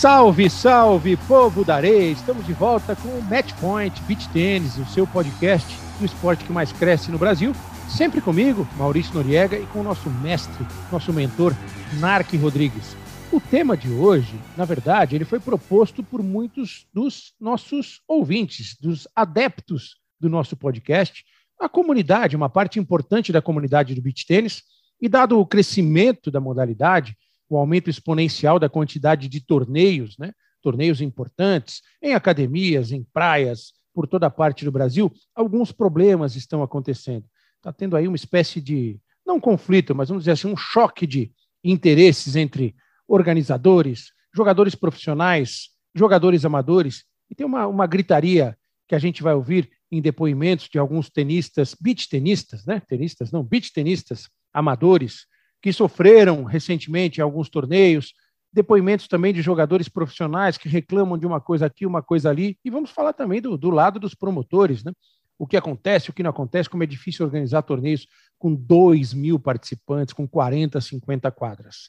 [0.00, 2.12] Salve, salve, povo da areia!
[2.12, 6.52] Estamos de volta com o Match Point Beach Tennis, o seu podcast do esporte que
[6.54, 7.52] mais cresce no Brasil.
[7.86, 11.54] Sempre comigo, Maurício Noriega, e com o nosso mestre, nosso mentor,
[11.98, 12.96] Narc Rodrigues.
[13.30, 19.06] O tema de hoje, na verdade, ele foi proposto por muitos dos nossos ouvintes, dos
[19.14, 21.26] adeptos do nosso podcast,
[21.60, 24.62] a comunidade, uma parte importante da comunidade do beach tênis,
[24.98, 27.14] e dado o crescimento da modalidade,
[27.50, 30.32] o aumento exponencial da quantidade de torneios, né?
[30.62, 36.62] torneios importantes, em academias, em praias, por toda a parte do Brasil, alguns problemas estão
[36.62, 37.24] acontecendo.
[37.56, 41.32] Está tendo aí uma espécie de, não conflito, mas vamos dizer assim, um choque de
[41.62, 42.76] interesses entre
[43.08, 48.56] organizadores, jogadores profissionais, jogadores amadores, e tem uma, uma gritaria
[48.86, 52.80] que a gente vai ouvir em depoimentos de alguns tenistas, beach tenistas, né?
[52.80, 55.26] Tenistas não, beach tenistas amadores,
[55.62, 58.14] que sofreram recentemente em alguns torneios,
[58.52, 62.70] depoimentos também de jogadores profissionais que reclamam de uma coisa aqui, uma coisa ali, e
[62.70, 64.92] vamos falar também do, do lado dos promotores, né?
[65.38, 68.06] O que acontece, o que não acontece, como é difícil organizar torneios
[68.38, 71.88] com 2 mil participantes, com 40, 50 quadras.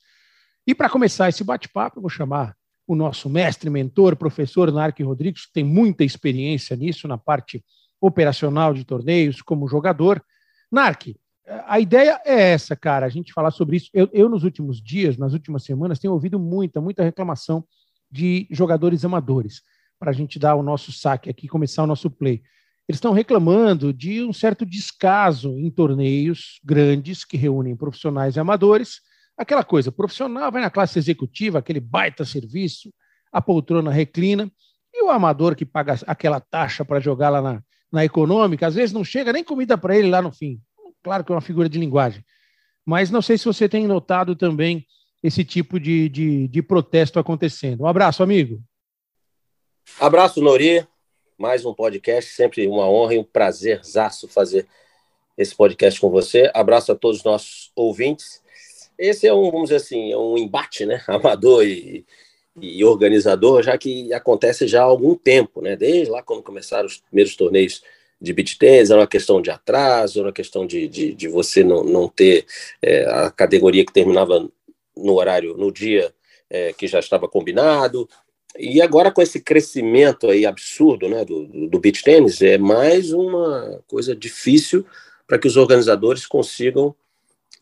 [0.66, 2.56] E para começar esse bate-papo, eu vou chamar
[2.88, 7.63] o nosso mestre, mentor, professor Narc Rodrigues, que tem muita experiência nisso, na parte
[8.00, 10.23] operacional de torneios, como jogador.
[10.72, 11.16] Narc,
[11.67, 13.89] a ideia é essa, cara, a gente falar sobre isso.
[13.94, 17.66] Eu, eu, nos últimos dias, nas últimas semanas, tenho ouvido muita, muita reclamação
[18.09, 19.61] de jogadores amadores,
[19.99, 22.41] para a gente dar o nosso saque aqui, começar o nosso play.
[22.88, 29.02] Eles estão reclamando de um certo descaso em torneios grandes que reúnem profissionais e amadores.
[29.38, 32.94] Aquela coisa, profissional vai na classe executiva, aquele baita serviço,
[33.31, 34.52] a poltrona reclina,
[34.94, 38.94] e o amador que paga aquela taxa para jogar lá na, na econômica, às vezes
[38.94, 40.59] não chega nem comida para ele lá no fim.
[41.03, 42.23] Claro que é uma figura de linguagem.
[42.85, 44.85] Mas não sei se você tem notado também
[45.23, 47.81] esse tipo de, de, de protesto acontecendo.
[47.81, 48.61] Um abraço, amigo.
[50.00, 50.85] Abraço, Nori.
[51.38, 54.67] Mais um podcast, sempre uma honra e um prazerzaço fazer
[55.38, 56.51] esse podcast com você.
[56.53, 58.41] Abraço a todos os nossos ouvintes.
[58.97, 61.03] Esse é um, vamos dizer assim, é um embate, né?
[61.07, 62.06] Amador e,
[62.59, 65.75] e organizador, já que acontece já há algum tempo, né?
[65.75, 67.81] Desde lá quando começaram os primeiros torneios
[68.22, 71.64] de beat tennis, era uma questão de atraso, era uma questão de, de, de você
[71.64, 72.46] não, não ter
[72.82, 74.48] é, a categoria que terminava
[74.96, 76.14] no horário, no dia
[76.50, 78.08] é, que já estava combinado.
[78.59, 83.82] E agora com esse crescimento aí absurdo né, do, do beach tennis, é mais uma
[83.88, 84.86] coisa difícil
[85.26, 86.94] para que os organizadores consigam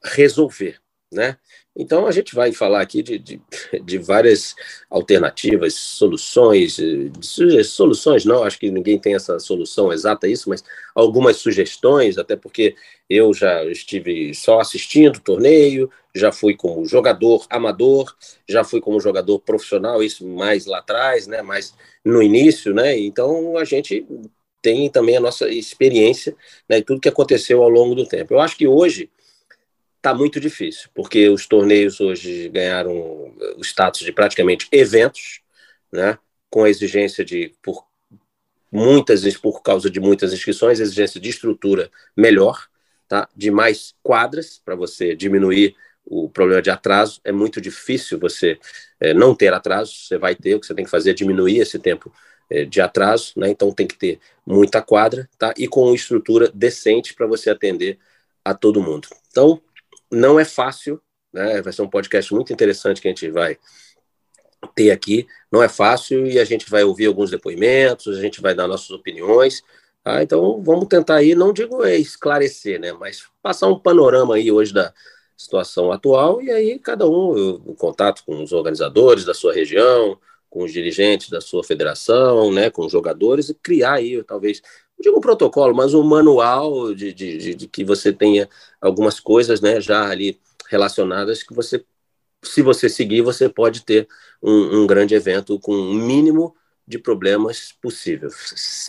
[0.03, 0.79] resolver,
[1.11, 1.37] né?
[1.75, 3.41] Então, a gente vai falar aqui de, de,
[3.83, 4.53] de várias
[4.89, 10.63] alternativas, soluções, de, soluções não, acho que ninguém tem essa solução exata a isso, mas
[10.93, 12.75] algumas sugestões, até porque
[13.09, 18.13] eu já estive só assistindo o torneio, já fui como jogador amador,
[18.47, 23.57] já fui como jogador profissional, isso mais lá atrás, né, mais no início, né, então
[23.57, 24.05] a gente
[24.61, 26.35] tem também a nossa experiência,
[26.67, 28.33] né, e tudo que aconteceu ao longo do tempo.
[28.33, 29.09] Eu acho que hoje
[29.99, 32.93] está muito difícil, porque os torneios hoje ganharam
[33.57, 35.41] o status de praticamente eventos,
[35.91, 36.17] né?
[36.49, 37.85] com a exigência de, por
[38.71, 42.67] muitas vezes, por causa de muitas inscrições, exigência de estrutura melhor,
[43.07, 43.27] tá?
[43.35, 47.19] de mais quadras, para você diminuir o problema de atraso.
[47.23, 48.57] É muito difícil você
[48.99, 51.59] é, não ter atraso, você vai ter, o que você tem que fazer é diminuir
[51.59, 52.11] esse tempo
[52.49, 53.49] é, de atraso, né?
[53.49, 55.53] então tem que ter muita quadra, tá?
[55.57, 57.99] e com estrutura decente para você atender
[58.45, 59.07] a todo mundo.
[59.29, 59.61] Então,
[60.11, 61.01] não é fácil,
[61.33, 61.61] né?
[61.61, 63.57] Vai ser um podcast muito interessante que a gente vai
[64.75, 65.27] ter aqui.
[65.51, 68.89] Não é fácil e a gente vai ouvir alguns depoimentos, a gente vai dar nossas
[68.91, 69.61] opiniões.
[70.03, 70.23] Tá?
[70.23, 72.91] Então vamos tentar aí, não digo esclarecer, né?
[72.93, 74.93] Mas passar um panorama aí hoje da
[75.37, 80.63] situação atual e aí cada um, o contato com os organizadores da sua região, com
[80.63, 84.61] os dirigentes da sua federação, né, com os jogadores, e criar aí, talvez,
[84.99, 88.49] não digo um protocolo, mas um manual de, de, de, de, que você tenha
[88.81, 91.83] algumas coisas né, já ali relacionadas que você,
[92.43, 94.07] se você seguir, você pode ter
[94.43, 96.53] um, um grande evento com o um mínimo
[96.85, 98.29] de problemas possível.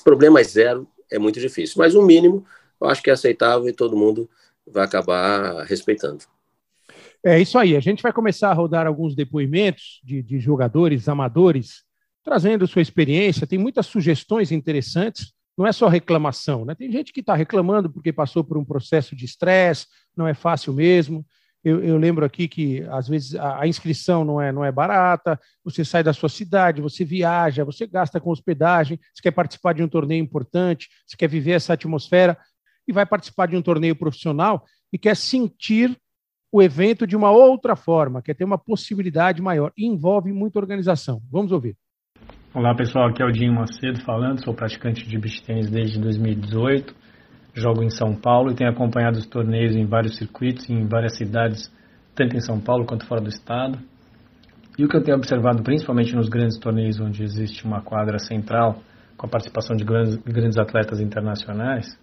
[0.03, 2.45] Problemas zero é muito difícil, mas um mínimo
[2.81, 4.29] eu acho que é aceitável e todo mundo
[4.67, 6.25] vai acabar respeitando.
[7.23, 7.77] É isso aí.
[7.77, 11.85] A gente vai começar a rodar alguns depoimentos de, de jogadores amadores,
[12.25, 13.47] trazendo sua experiência.
[13.47, 15.33] Tem muitas sugestões interessantes.
[15.61, 16.75] Não é só reclamação, né?
[16.75, 19.87] Tem gente que está reclamando porque passou por um processo de estresse,
[20.17, 21.23] não é fácil mesmo.
[21.63, 25.39] Eu, eu, lembro aqui que às vezes a, a, inscrição não é, não é barata,
[25.63, 29.83] você sai da sua cidade, você viaja, você gasta com hospedagem, você quer participar de
[29.83, 32.39] um torneio importante, você quer viver essa atmosfera
[32.89, 35.95] e vai participar de um torneio profissional e quer sentir
[36.51, 41.23] o evento de uma outra forma, quer ter uma possibilidade maior e envolve muita organização.
[41.31, 41.77] Vamos ouvir.
[42.53, 46.93] Olá pessoal, aqui é o Dinho Macedo falando, sou praticante de beach desde 2018,
[47.55, 51.73] jogo em São Paulo e tenho acompanhado os torneios em vários circuitos, em várias cidades,
[52.13, 53.79] tanto em São Paulo quanto fora do estado.
[54.77, 58.83] E o que eu tenho observado, principalmente nos grandes torneios onde existe uma quadra central,
[59.17, 61.97] com a participação de grandes, grandes atletas internacionais,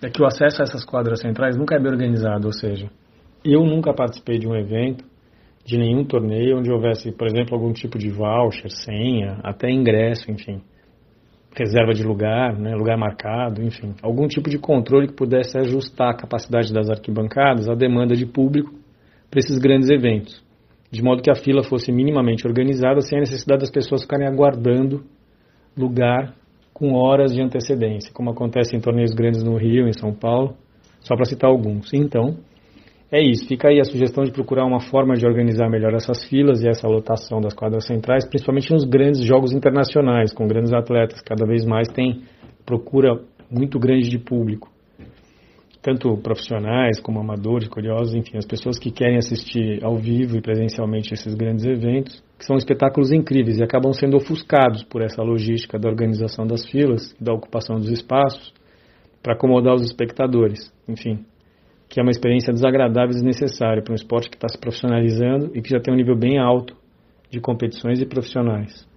[0.00, 2.88] é que o acesso a essas quadras centrais nunca é bem organizado, ou seja,
[3.44, 5.09] eu nunca participei de um evento
[5.64, 10.60] de nenhum torneio onde houvesse, por exemplo, algum tipo de voucher, senha, até ingresso, enfim,
[11.54, 16.16] reserva de lugar, né, lugar marcado, enfim, algum tipo de controle que pudesse ajustar a
[16.16, 18.72] capacidade das arquibancadas à demanda de público
[19.30, 20.42] para esses grandes eventos,
[20.90, 25.04] de modo que a fila fosse minimamente organizada sem a necessidade das pessoas ficarem aguardando
[25.76, 26.34] lugar
[26.72, 30.56] com horas de antecedência, como acontece em torneios grandes no Rio, em São Paulo,
[31.00, 31.92] só para citar alguns.
[31.92, 32.38] Então,
[33.12, 36.62] é isso, fica aí a sugestão de procurar uma forma de organizar melhor essas filas
[36.62, 41.44] e essa lotação das quadras centrais, principalmente nos grandes jogos internacionais, com grandes atletas, cada
[41.44, 42.22] vez mais tem
[42.64, 43.20] procura
[43.50, 44.70] muito grande de público.
[45.82, 51.12] Tanto profissionais como amadores, curiosos, enfim, as pessoas que querem assistir ao vivo e presencialmente
[51.12, 55.88] esses grandes eventos, que são espetáculos incríveis e acabam sendo ofuscados por essa logística da
[55.88, 58.52] organização das filas, da ocupação dos espaços,
[59.22, 60.70] para acomodar os espectadores.
[60.86, 61.24] Enfim,
[61.90, 65.60] que é uma experiência desagradável e desnecessária para um esporte que está se profissionalizando e
[65.60, 66.76] que já tem um nível bem alto
[67.28, 68.88] de competições e profissionais.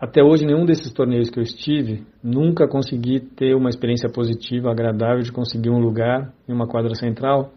[0.00, 5.20] Até hoje, nenhum desses torneios que eu estive, nunca consegui ter uma experiência positiva, agradável
[5.20, 7.52] de conseguir um lugar em uma quadra central,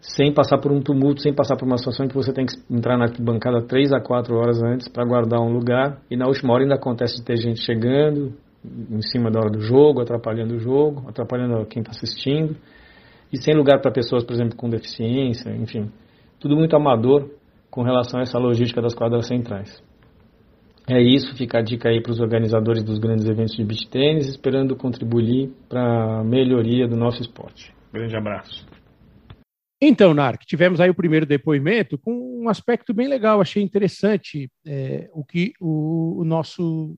[0.00, 2.54] sem passar por um tumulto, sem passar por uma situação em que você tem que
[2.72, 6.54] entrar na arquibancada três a quatro horas antes para guardar um lugar, e na última
[6.54, 8.32] hora ainda acontece de ter gente chegando
[8.64, 12.54] em cima da hora do jogo, atrapalhando o jogo, atrapalhando quem está assistindo
[13.32, 15.90] e sem lugar para pessoas, por exemplo, com deficiência, enfim,
[16.38, 17.30] tudo muito amador
[17.70, 19.82] com relação a essa logística das quadras centrais.
[20.88, 24.26] É isso, fica a dica aí para os organizadores dos grandes eventos de beach tênis,
[24.26, 27.72] esperando contribuir para a melhoria do nosso esporte.
[27.92, 28.66] Grande abraço.
[29.80, 35.08] Então, Narc, tivemos aí o primeiro depoimento com um aspecto bem legal, achei interessante é,
[35.12, 36.94] o que o, o nosso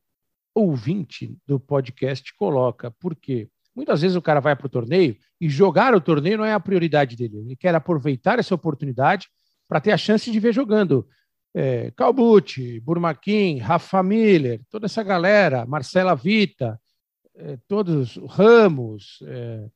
[0.54, 2.90] ouvinte do podcast coloca.
[3.00, 3.48] Por quê?
[3.74, 6.60] Muitas vezes o cara vai para o torneio e jogar o torneio não é a
[6.60, 7.38] prioridade dele.
[7.38, 9.28] Ele quer aproveitar essa oportunidade
[9.68, 11.06] para ter a chance de ver jogando.
[11.52, 16.80] É, Calbucci, Burmaquim, Rafa Miller, toda essa galera, Marcela Vita,
[17.36, 19.68] é, todos, Ramos, é,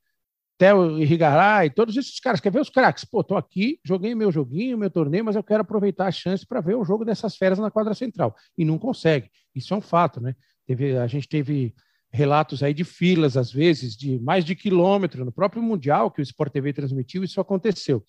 [0.58, 2.40] Theo Irigaray, todos esses caras.
[2.40, 3.04] Quer ver os craques?
[3.04, 6.60] Pô, tô aqui, joguei meu joguinho, meu torneio, mas eu quero aproveitar a chance para
[6.60, 8.34] ver um jogo dessas feras na quadra central.
[8.56, 9.30] E não consegue.
[9.54, 10.34] Isso é um fato, né?
[10.66, 11.74] Teve, a gente teve
[12.10, 15.24] relatos aí de filas, às vezes, de mais de quilômetro.
[15.24, 18.04] No próprio Mundial, que o Sport TV transmitiu, isso aconteceu.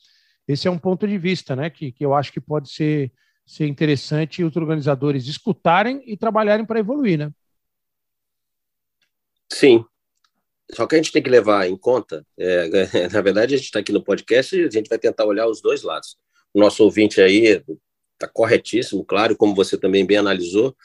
[0.47, 3.11] Esse é um ponto de vista né, que, que eu acho que pode ser,
[3.45, 7.19] ser interessante os organizadores escutarem e trabalharem para evoluir.
[7.19, 7.31] Né?
[9.51, 9.85] Sim.
[10.71, 13.79] Só que a gente tem que levar em conta, é, na verdade, a gente está
[13.79, 16.17] aqui no podcast e a gente vai tentar olhar os dois lados.
[16.53, 17.63] O nosso ouvinte aí
[18.13, 20.75] está corretíssimo, claro, como você também bem analisou,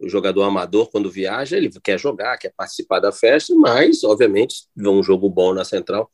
[0.00, 5.02] o jogador amador, quando viaja, ele quer jogar, quer participar da festa, mas, obviamente, um
[5.02, 6.10] jogo bom na central,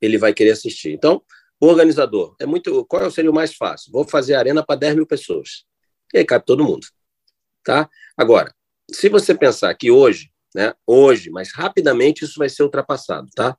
[0.00, 0.92] ele vai querer assistir.
[0.92, 1.22] Então,
[1.60, 2.84] o organizador, é muito.
[2.84, 3.90] Qual seria o mais fácil?
[3.90, 5.64] Vou fazer arena para 10 mil pessoas.
[6.14, 6.86] E aí cabe todo mundo.
[7.64, 7.88] Tá?
[8.16, 8.54] Agora,
[8.90, 13.56] se você pensar que hoje, né, hoje, mas rapidamente isso vai ser ultrapassado, tá?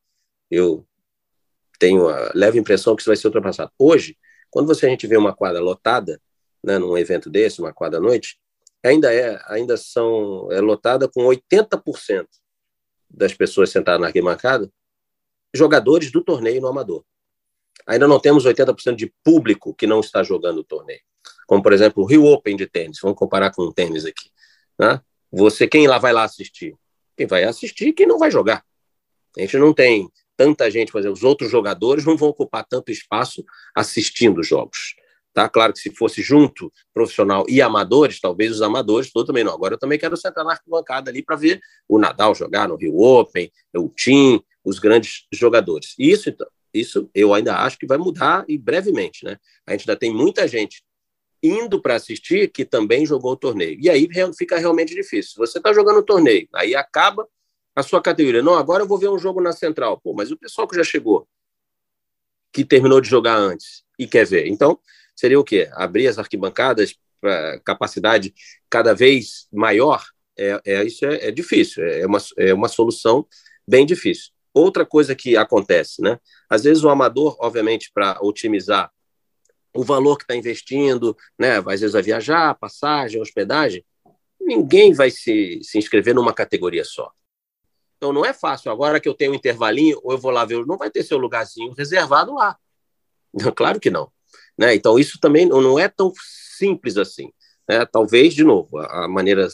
[0.50, 0.88] Eu
[1.80, 3.72] tenho a leve impressão que isso vai ser ultrapassado.
[3.78, 4.18] Hoje,
[4.50, 6.22] quando você a gente vê uma quadra lotada,
[6.64, 8.40] né, num evento desse, uma quadra à noite,
[8.84, 12.28] ainda é, ainda são é lotada com 80%
[13.10, 14.72] das pessoas sentadas na arquibancada,
[15.54, 17.04] jogadores do torneio no amador.
[17.86, 21.02] Ainda não temos 80% de público que não está jogando o torneio.
[21.46, 23.00] Como, por exemplo, o Rio Open de tênis.
[23.02, 24.30] Vamos comparar com o tênis aqui.
[24.78, 25.02] Né?
[25.32, 26.76] Você, quem lá vai lá assistir?
[27.16, 28.64] Quem vai assistir quem não vai jogar.
[29.38, 32.92] A gente não tem tanta gente, por exemplo, os outros jogadores não vão ocupar tanto
[32.92, 33.44] espaço
[33.76, 34.96] assistindo jogos.
[35.38, 35.48] Tá?
[35.48, 39.54] Claro que se fosse junto profissional e amadores, talvez os amadores, todo também não.
[39.54, 43.00] Agora eu também quero sentar na arquibancada ali para ver o Nadal jogar no Rio
[43.00, 45.94] Open, o Tim, os grandes jogadores.
[46.00, 49.38] Isso, então, isso eu ainda acho que vai mudar e brevemente, né?
[49.68, 50.84] A gente ainda tem muita gente
[51.44, 53.78] indo para assistir que também jogou o torneio.
[53.80, 55.36] E aí fica realmente difícil.
[55.38, 57.28] Você está jogando o torneio, aí acaba
[57.76, 58.42] a sua categoria.
[58.42, 60.02] Não, agora eu vou ver um jogo na central.
[60.02, 61.28] Pô, mas o pessoal que já chegou,
[62.52, 64.48] que terminou de jogar antes e quer ver.
[64.48, 64.80] Então,
[65.18, 65.70] seria o quê?
[65.74, 68.34] Abrir as arquibancadas para capacidade
[68.70, 70.06] cada vez maior?
[70.38, 73.28] É, é isso é, é difícil, é uma, é uma solução
[73.68, 74.32] bem difícil.
[74.54, 76.20] outra coisa que acontece, né?
[76.50, 78.92] Às vezes o amador, obviamente, para otimizar
[79.76, 81.58] o valor que está investindo, né?
[81.58, 83.84] Às vezes vai viajar, passagem, hospedagem,
[84.40, 87.12] ninguém vai se, se inscrever numa categoria só.
[87.98, 88.72] Então não é fácil.
[88.72, 91.18] Agora que eu tenho um intervalinho, ou eu vou lá ver, não vai ter seu
[91.18, 92.58] lugarzinho reservado lá.
[93.56, 94.12] Claro que não.
[94.58, 94.76] Né?
[94.76, 96.12] Então isso também não é tão
[96.58, 97.32] simples assim.
[97.70, 97.86] Né?
[97.86, 99.48] Talvez, de novo, a maneira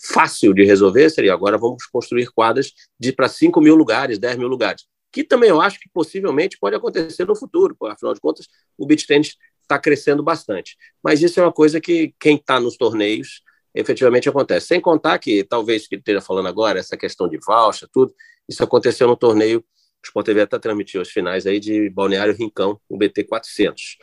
[0.00, 4.48] fácil de resolver seria agora vamos construir quadras de para 5 mil lugares, 10 mil
[4.48, 8.46] lugares, que também eu acho que possivelmente pode acontecer no futuro, porque, afinal de contas,
[8.78, 10.76] o beach tennis está crescendo bastante.
[11.02, 13.42] Mas isso é uma coisa que quem está nos torneios
[13.74, 14.66] efetivamente acontece.
[14.66, 18.14] Sem contar que, talvez que ele esteja falando agora, essa questão de voucher, tudo,
[18.48, 22.80] isso aconteceu no torneio, o Sport TV até transmitiu as finais aí de Balneário Rincão,
[22.88, 23.98] o BT 400,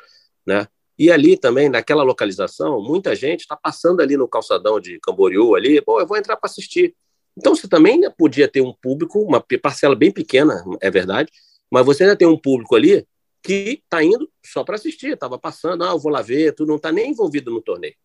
[0.46, 0.68] né?
[0.98, 5.82] E ali também, naquela localização, muita gente está passando ali no calçadão de Camboriú ali,
[5.82, 6.94] pô, eu vou entrar para assistir.
[7.38, 11.32] Então você também podia ter um público, uma parcela bem pequena, é verdade,
[11.72, 13.08] mas você ainda tem um público ali
[13.42, 16.76] que está indo só para assistir, estava passando, ah, eu vou lá ver, tu não
[16.76, 17.96] está nem envolvido no torneio.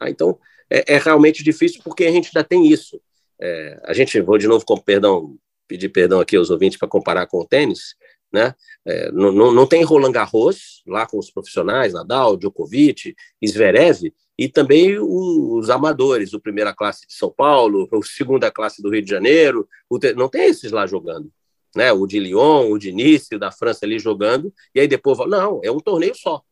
[0.00, 0.38] Ah, então
[0.70, 3.00] é, é, realmente difícil porque a gente ainda tem isso.
[3.40, 7.26] É, a gente, vou de novo com perdão, pedir perdão aqui aos ouvintes para comparar
[7.26, 7.94] com o tênis,
[8.32, 8.54] né?
[8.86, 13.14] É, não, não, tem Roland Garros lá com os profissionais, Nadal, Djokovic,
[13.46, 18.90] Zverev, e também os amadores, o primeira classe de São Paulo, o segunda classe do
[18.90, 19.68] Rio de Janeiro,
[20.16, 21.32] não tem esses lá jogando.
[21.74, 21.92] Né?
[21.92, 25.70] O de Lyon, o de Nice, da França ali jogando, e aí depois, não, é
[25.70, 26.42] um torneio só.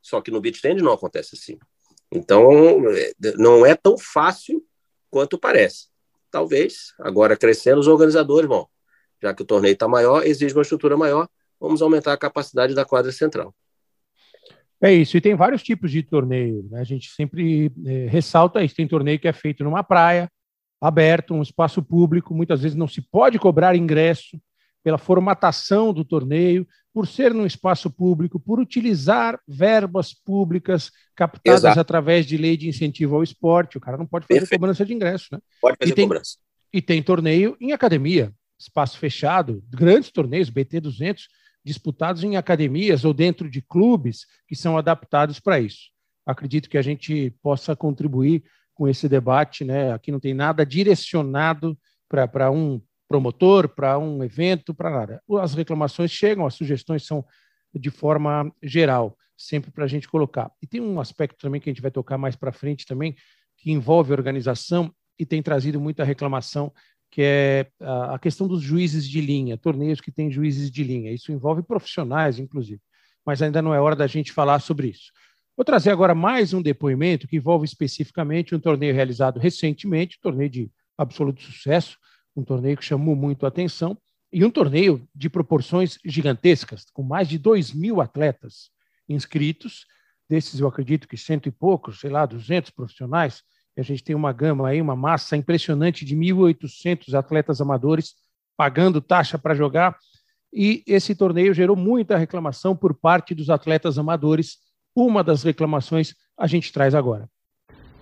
[0.00, 1.58] Só que no beach tennis não acontece assim.
[2.10, 4.64] Então, é, não é tão fácil
[5.10, 5.88] quanto parece.
[6.30, 8.68] Talvez, agora crescendo, os organizadores, bom,
[9.22, 11.28] já que o torneio está maior, exige uma estrutura maior,
[11.60, 13.54] vamos aumentar a capacidade da quadra central.
[14.80, 16.66] É isso, e tem vários tipos de torneio.
[16.70, 16.80] Né?
[16.80, 18.76] A gente sempre é, ressalta isso.
[18.76, 20.30] Tem torneio que é feito numa praia,
[20.80, 24.40] aberto, um espaço público, muitas vezes não se pode cobrar ingresso
[24.84, 31.80] pela formatação do torneio, por ser num espaço público, por utilizar verbas públicas captadas Exato.
[31.80, 33.76] através de lei de incentivo ao esporte.
[33.76, 34.60] O cara não pode fazer Perfeito.
[34.60, 35.38] cobrança de ingresso, né?
[35.60, 36.38] Pode fazer e tem, cobrança.
[36.72, 41.28] E tem torneio em academia espaço fechado, grandes torneios, BT 200,
[41.64, 45.90] disputados em academias ou dentro de clubes que são adaptados para isso.
[46.26, 48.42] Acredito que a gente possa contribuir
[48.74, 49.92] com esse debate, né?
[49.92, 55.22] Aqui não tem nada direcionado para um promotor, para um evento, para nada.
[55.40, 57.24] As reclamações chegam, as sugestões são
[57.74, 60.50] de forma geral, sempre para a gente colocar.
[60.62, 63.14] E tem um aspecto também que a gente vai tocar mais para frente também,
[63.56, 66.72] que envolve organização e tem trazido muita reclamação,
[67.10, 71.12] que é a questão dos juízes de linha, torneios que têm juízes de linha.
[71.12, 72.80] Isso envolve profissionais, inclusive,
[73.24, 75.10] mas ainda não é hora da gente falar sobre isso.
[75.56, 80.50] Vou trazer agora mais um depoimento que envolve especificamente um torneio realizado recentemente, um torneio
[80.50, 81.96] de absoluto sucesso,
[82.36, 83.98] um torneio que chamou muito a atenção,
[84.32, 88.70] e um torneio de proporções gigantescas, com mais de 2 mil atletas
[89.08, 89.86] inscritos,
[90.28, 93.42] desses eu acredito que cento e poucos, sei lá, 200 profissionais,
[93.80, 98.14] a gente tem uma gama aí, uma massa impressionante de 1.800 atletas amadores
[98.56, 99.96] pagando taxa para jogar.
[100.52, 104.56] E esse torneio gerou muita reclamação por parte dos atletas amadores.
[104.96, 107.28] Uma das reclamações a gente traz agora.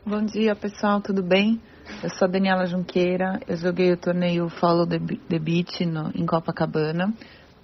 [0.04, 1.60] Bom dia, pessoal, tudo bem?
[2.02, 7.12] Eu sou a Daniela Junqueira, eu joguei o torneio Follow the Beach no, em Copacabana,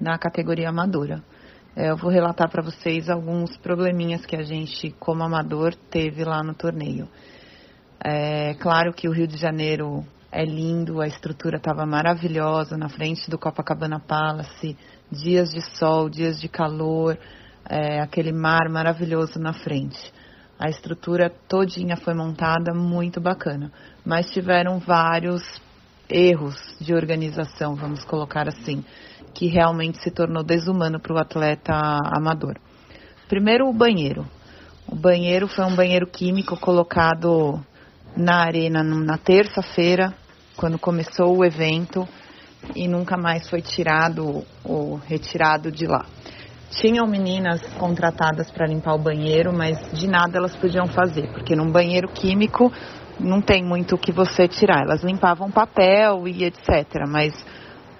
[0.00, 1.22] na categoria amadora.
[1.74, 6.42] É, eu vou relatar para vocês alguns probleminhas que a gente, como amador, teve lá
[6.42, 7.08] no torneio.
[8.04, 13.30] É claro que o Rio de Janeiro é lindo, a estrutura estava maravilhosa na frente
[13.30, 14.76] do Copacabana Palace,
[15.08, 17.16] dias de sol, dias de calor,
[17.68, 20.12] é, aquele mar maravilhoso na frente.
[20.58, 23.70] A estrutura todinha foi montada, muito bacana,
[24.04, 25.42] mas tiveram vários
[26.08, 28.84] erros de organização, vamos colocar assim,
[29.32, 31.72] que realmente se tornou desumano para o atleta
[32.16, 32.56] amador.
[33.28, 34.26] Primeiro, o banheiro.
[34.88, 37.64] O banheiro foi um banheiro químico colocado
[38.16, 40.12] na arena na terça-feira,
[40.56, 42.06] quando começou o evento,
[42.76, 46.04] e nunca mais foi tirado ou retirado de lá.
[46.70, 51.70] Tinham meninas contratadas para limpar o banheiro, mas de nada elas podiam fazer, porque num
[51.70, 52.72] banheiro químico
[53.20, 54.82] não tem muito o que você tirar.
[54.82, 57.34] Elas limpavam papel e etc, mas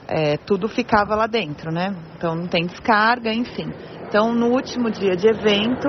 [0.09, 1.95] é, tudo ficava lá dentro, né?
[2.17, 3.71] Então não tem descarga, enfim.
[4.09, 5.89] Então no último dia de evento,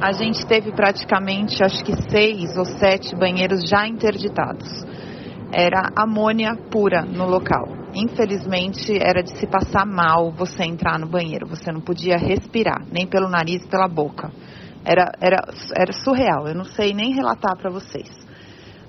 [0.00, 4.68] a gente teve praticamente, acho que seis ou sete banheiros já interditados.
[5.52, 7.68] Era amônia pura no local.
[7.94, 11.46] Infelizmente, era de se passar mal você entrar no banheiro.
[11.46, 14.30] Você não podia respirar, nem pelo nariz, pela boca.
[14.84, 15.44] Era, era,
[15.76, 16.48] era surreal.
[16.48, 18.21] Eu não sei nem relatar para vocês.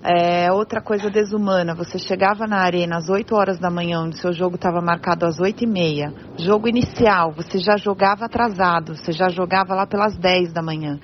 [0.05, 4.33] É, outra coisa desumana, você chegava na arena às 8 horas da manhã, onde seu
[4.33, 6.13] jogo estava marcado às 8 e meia.
[6.37, 10.99] Jogo inicial, você já jogava atrasado, você já jogava lá pelas 10 da manhã.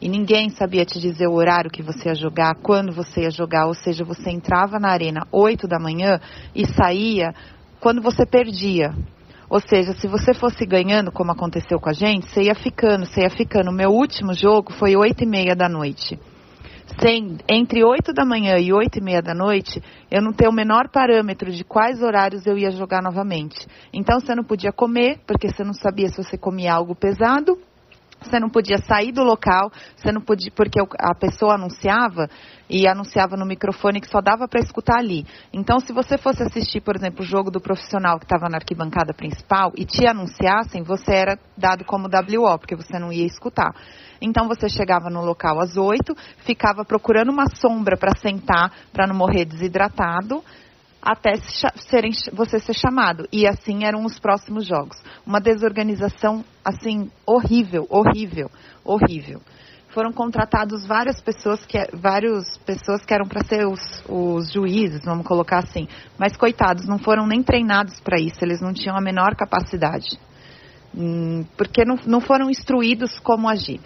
[0.00, 3.66] E ninguém sabia te dizer o horário que você ia jogar, quando você ia jogar,
[3.66, 6.20] ou seja, você entrava na arena 8 da manhã
[6.54, 7.34] e saía
[7.80, 8.94] quando você perdia.
[9.50, 13.22] Ou seja, se você fosse ganhando, como aconteceu com a gente, você ia ficando, você
[13.22, 13.70] ia ficando.
[13.70, 16.16] O meu último jogo foi 8 e meia da noite
[17.00, 20.54] sem, entre 8 da manhã e 8 e meia da noite, eu não tenho o
[20.54, 23.66] menor parâmetro de quais horários eu ia jogar novamente.
[23.92, 27.58] Então você não podia comer, porque você não sabia se você comia algo pesado,
[28.24, 32.28] você não podia sair do local, você não podia, porque a pessoa anunciava
[32.68, 35.26] e anunciava no microfone que só dava para escutar ali.
[35.52, 39.12] Então, se você fosse assistir, por exemplo, o jogo do profissional que estava na arquibancada
[39.12, 43.74] principal e te anunciassem, você era dado como WO, porque você não ia escutar.
[44.20, 49.14] Então, você chegava no local às oito, ficava procurando uma sombra para sentar, para não
[49.14, 50.42] morrer desidratado
[51.04, 51.36] até
[51.90, 53.28] serem, você ser chamado.
[53.30, 54.96] E assim eram os próximos jogos.
[55.26, 58.50] Uma desorganização, assim, horrível, horrível,
[58.82, 59.40] horrível.
[59.90, 65.26] Foram contratados várias pessoas que, várias pessoas que eram para ser os, os juízes, vamos
[65.26, 65.86] colocar assim.
[66.18, 70.18] Mas, coitados, não foram nem treinados para isso, eles não tinham a menor capacidade.
[70.96, 73.80] Hum, porque não, não foram instruídos como agir.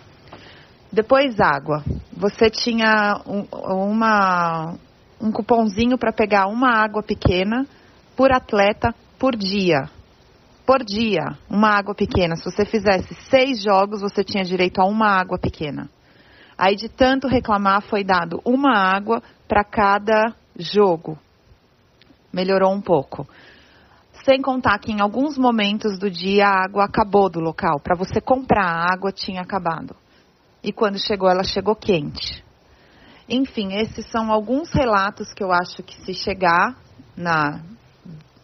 [0.92, 1.84] Depois, água.
[2.12, 4.74] Você tinha um, uma,
[5.20, 7.66] um cupomzinho para pegar uma água pequena
[8.16, 9.88] por atleta por dia.
[10.66, 12.36] Por dia, uma água pequena.
[12.36, 15.88] Se você fizesse seis jogos, você tinha direito a uma água pequena.
[16.56, 21.18] Aí, de tanto reclamar, foi dado uma água para cada jogo.
[22.32, 23.26] Melhorou um pouco.
[24.24, 27.78] Sem contar que em alguns momentos do dia a água acabou do local.
[27.80, 29.94] Para você comprar a água, tinha acabado.
[30.68, 32.44] E quando chegou, ela chegou quente.
[33.26, 36.76] Enfim, esses são alguns relatos que eu acho que se chegar
[37.16, 37.62] na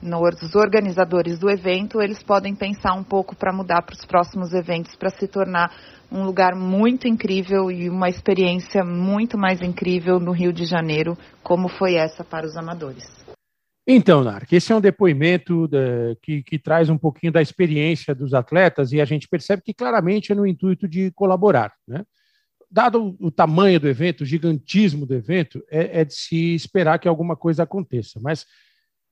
[0.01, 4.95] nos organizadores do evento, eles podem pensar um pouco para mudar para os próximos eventos,
[4.97, 5.71] para se tornar
[6.13, 11.69] um lugar muito incrível e uma experiência muito mais incrível no Rio de Janeiro, como
[11.69, 13.24] foi essa para os amadores.
[13.87, 18.33] Então, Narc, esse é um depoimento da, que, que, traz um pouquinho da experiência dos
[18.33, 21.73] atletas e a gente percebe que claramente é no intuito de colaborar.
[21.87, 22.03] Né?
[22.75, 27.07] dado o tamanho do evento, o gigantismo do evento, é, é de se esperar que
[27.07, 28.19] alguma coisa aconteça.
[28.21, 28.45] Mas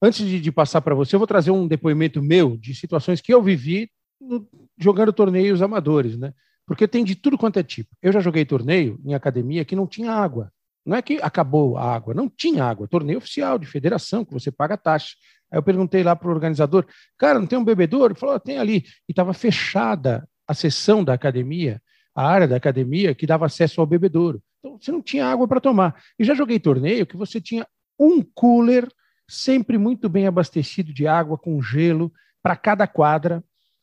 [0.03, 3.33] antes de, de passar para você, eu vou trazer um depoimento meu de situações que
[3.33, 3.89] eu vivi
[4.21, 6.35] no, jogando torneios amadores, né?
[6.67, 7.89] Porque tem de tudo quanto é tipo.
[8.03, 10.53] Eu já joguei torneio em academia que não tinha água.
[10.85, 12.89] Não é que acabou a água, não tinha água.
[12.89, 15.15] Torneio oficial de federação, que você paga taxa.
[15.51, 18.13] Aí eu perguntei lá para o organizador, cara, não tem um bebedouro?
[18.13, 18.85] Ele falou, tem ali.
[19.09, 21.81] E estava fechada a sessão da academia
[22.15, 24.43] a área da academia que dava acesso ao bebedouro.
[24.59, 25.97] Então, você não tinha água para tomar.
[26.19, 27.67] E já joguei torneio que você tinha
[27.99, 28.89] um cooler
[29.29, 33.43] sempre muito bem abastecido de água com gelo para cada quadra,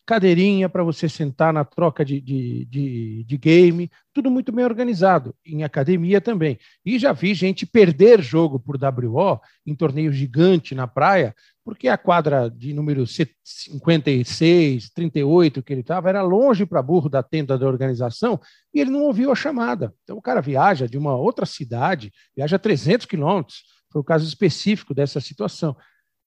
[0.09, 5.35] cadeirinha para você sentar na troca de, de, de, de, game, tudo muito bem organizado,
[5.45, 6.57] em academia também.
[6.83, 11.95] E já vi gente perder jogo por WO em torneio gigante na praia, porque a
[11.95, 17.67] quadra de número 56, 38 que ele estava era longe para burro da tenda da
[17.67, 18.39] organização
[18.73, 19.93] e ele não ouviu a chamada.
[20.03, 24.91] Então o cara viaja de uma outra cidade, viaja 300 quilômetros, foi o caso específico
[24.91, 25.77] dessa situação,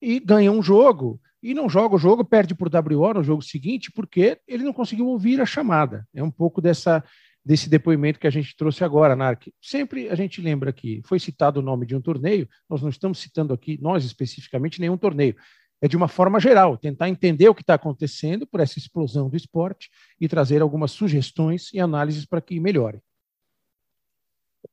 [0.01, 3.91] e ganha um jogo e não joga o jogo, perde por WO no jogo seguinte,
[3.91, 6.07] porque ele não conseguiu ouvir a chamada.
[6.15, 7.03] É um pouco dessa,
[7.45, 9.47] desse depoimento que a gente trouxe agora, Narc.
[9.61, 13.19] Sempre a gente lembra que foi citado o nome de um torneio, nós não estamos
[13.19, 15.35] citando aqui, nós especificamente, nenhum torneio.
[15.81, 19.35] É de uma forma geral, tentar entender o que está acontecendo por essa explosão do
[19.35, 19.89] esporte
[20.21, 23.01] e trazer algumas sugestões e análises para que melhore.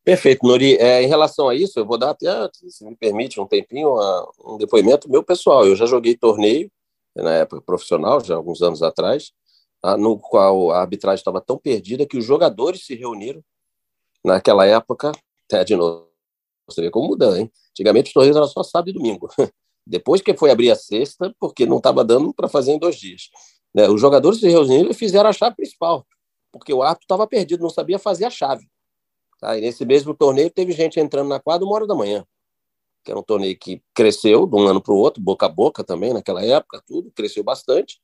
[0.04, 0.76] Perfeito, Nori.
[0.76, 2.28] É, em relação a isso, eu vou dar até,
[2.68, 3.94] se me permite, um tempinho,
[4.44, 5.66] um depoimento meu pessoal.
[5.66, 6.70] Eu já joguei torneio,
[7.14, 9.32] na época profissional, já alguns anos atrás,
[9.80, 9.96] tá?
[9.96, 13.42] no qual a arbitragem estava tão perdida que os jogadores se reuniram
[14.24, 15.12] naquela época,
[15.44, 16.08] até de novo,
[16.68, 17.50] você vê como muda, hein?
[17.70, 19.28] Antigamente os torneios eram só sábado e domingo.
[19.86, 23.28] Depois que foi abrir a sexta, porque não estava dando para fazer em dois dias.
[23.74, 23.88] Né?
[23.88, 26.06] Os jogadores se reuniram e fizeram a chave principal,
[26.52, 28.68] porque o árbitro estava perdido, não sabia fazer a chave.
[29.40, 29.56] Tá?
[29.56, 32.24] E nesse mesmo torneio teve gente entrando na quadra uma hora da manhã,
[33.02, 35.82] que era um torneio que cresceu de um ano para o outro, boca a boca
[35.82, 38.00] também naquela época, tudo, cresceu bastante.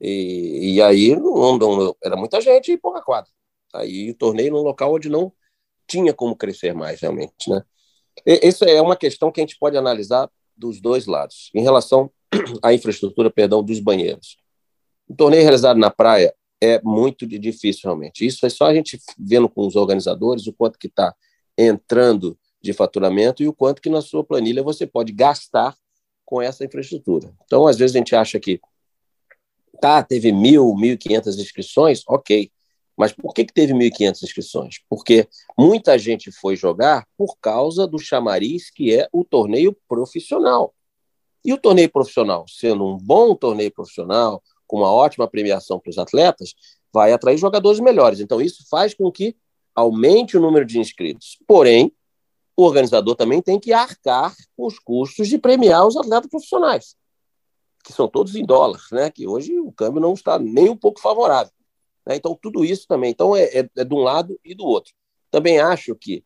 [0.00, 3.30] E, e aí não, não, era muita gente e pouca quadra.
[3.74, 5.32] Aí o torneio num local onde não
[5.86, 7.62] tinha como crescer mais realmente, né?
[8.26, 11.50] E, isso é uma questão que a gente pode analisar dos dois lados.
[11.54, 12.10] Em relação
[12.62, 14.36] à infraestrutura, perdão, dos banheiros.
[15.06, 18.26] O torneio realizado na praia é muito difícil realmente.
[18.26, 21.14] Isso é só a gente vendo com os organizadores o quanto que está
[21.56, 25.76] entrando de faturamento e o quanto que na sua planilha você pode gastar
[26.24, 27.32] com essa infraestrutura.
[27.44, 28.60] Então, às vezes a gente acha que
[29.80, 32.50] tá, teve mil, mil e quinhentas inscrições, ok.
[32.96, 34.80] Mas por que, que teve 1.500 inscrições?
[34.88, 40.74] Porque muita gente foi jogar por causa do chamariz que é o torneio profissional.
[41.44, 45.98] E o torneio profissional, sendo um bom torneio profissional, com uma ótima premiação para os
[45.98, 46.54] atletas,
[46.92, 48.20] vai atrair jogadores melhores.
[48.20, 49.36] Então, isso faz com que
[49.74, 51.38] aumente o número de inscritos.
[51.46, 51.92] Porém,
[52.56, 56.96] o organizador também tem que arcar com os custos de premiar os atletas profissionais,
[57.84, 59.10] que são todos em dólar, né?
[59.10, 61.52] que hoje o câmbio não está nem um pouco favorável.
[62.06, 62.16] Né?
[62.16, 63.10] Então, tudo isso também.
[63.10, 64.92] Então, é, é, é de um lado e do outro.
[65.30, 66.24] Também acho que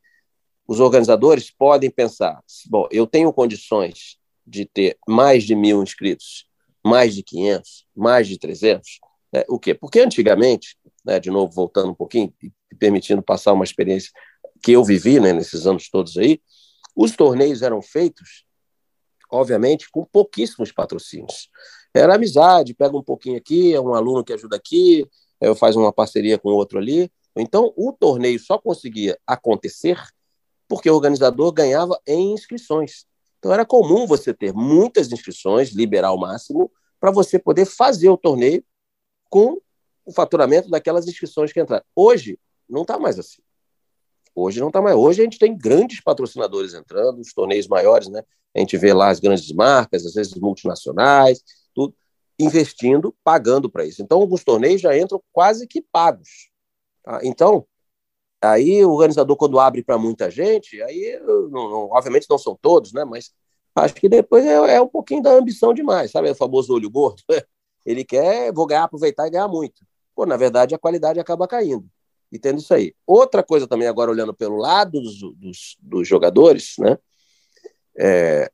[0.66, 6.46] os organizadores podem pensar: bom, eu tenho condições de ter mais de mil inscritos,
[6.84, 9.00] mais de 500, mais de 300.
[9.32, 9.44] Né?
[9.48, 9.74] O quê?
[9.74, 14.10] Porque antigamente, né, de novo, voltando um pouquinho e permitindo passar uma experiência
[14.62, 16.40] que eu vivi né, nesses anos todos aí,
[16.94, 18.44] os torneios eram feitos,
[19.30, 21.48] obviamente, com pouquíssimos patrocínios.
[21.94, 25.06] Era amizade, pega um pouquinho aqui, é um aluno que ajuda aqui,
[25.40, 27.10] eu faz uma parceria com outro ali.
[27.36, 29.98] Então, o torneio só conseguia acontecer
[30.68, 33.06] porque o organizador ganhava em inscrições.
[33.42, 38.16] Então, era comum você ter muitas inscrições, liberar o máximo, para você poder fazer o
[38.16, 38.64] torneio
[39.28, 39.60] com
[40.06, 41.84] o faturamento daquelas inscrições que entraram.
[41.96, 43.42] Hoje, não está mais assim.
[44.32, 44.94] Hoje não está mais.
[44.94, 48.22] Hoje a gente tem grandes patrocinadores entrando, os torneios maiores, né?
[48.54, 51.42] A gente vê lá as grandes marcas, às vezes multinacionais,
[51.74, 51.96] tudo
[52.38, 54.00] investindo, pagando para isso.
[54.04, 56.48] Então, alguns torneios já entram quase que pagos.
[57.02, 57.18] Tá?
[57.24, 57.66] Então,
[58.42, 62.92] aí o organizador, quando abre para muita gente, aí, não, não, obviamente não são todos,
[62.92, 63.04] né?
[63.04, 63.32] mas
[63.74, 66.30] acho que depois é, é, um pouquinho da ambição demais, sabe?
[66.30, 67.22] O famoso olho gordo.
[67.84, 69.84] Ele quer, vou ganhar, aproveitar e ganhar muito.
[70.14, 71.88] Pô, na verdade, a qualidade acaba caindo.
[72.30, 72.94] E tendo isso aí.
[73.06, 76.96] Outra coisa também, agora olhando pelo lado dos, dos, dos jogadores, né?
[77.98, 78.50] É,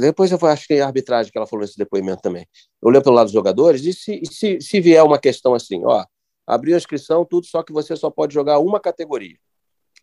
[0.00, 2.46] depois eu acho que é a arbitragem que ela falou nesse depoimento também.
[2.82, 6.04] Olhando pelo lado dos jogadores, e se, se, se vier uma questão assim, ó,
[6.46, 9.36] abriu a inscrição, tudo, só que você só pode jogar uma categoria.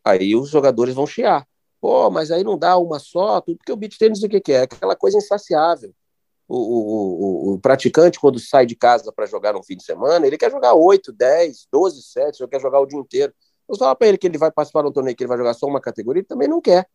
[0.03, 1.47] Aí os jogadores vão chiar.
[1.79, 4.51] Pô, mas aí não dá uma só, tudo, porque o beat tênis o que, que
[4.51, 4.61] é?
[4.61, 5.93] Aquela coisa insaciável.
[6.47, 10.27] O, o, o, o praticante, quando sai de casa para jogar no fim de semana,
[10.27, 13.33] ele quer jogar 8, 10, 12 sets, ele quer jogar o dia inteiro.
[13.69, 15.53] Eu falo para ele que ele vai participar de um torneio que ele vai jogar
[15.53, 16.87] só uma categoria, ele também não quer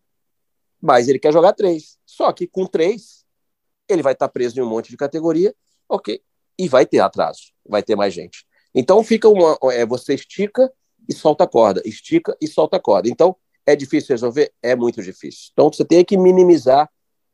[0.81, 1.99] mas ele quer jogar três.
[2.05, 3.25] Só que com três,
[3.89, 5.55] ele vai estar preso em um monte de categoria,
[5.89, 6.23] ok,
[6.59, 8.46] e vai ter atraso, vai ter mais gente.
[8.79, 9.59] Então fica uma.
[9.73, 10.71] É, você estica
[11.09, 13.09] e solta a corda, estica e solta a corda.
[13.09, 13.35] Então,
[13.65, 14.53] é difícil resolver?
[14.63, 15.49] É muito difícil.
[15.53, 16.91] Então, você tem que minimizar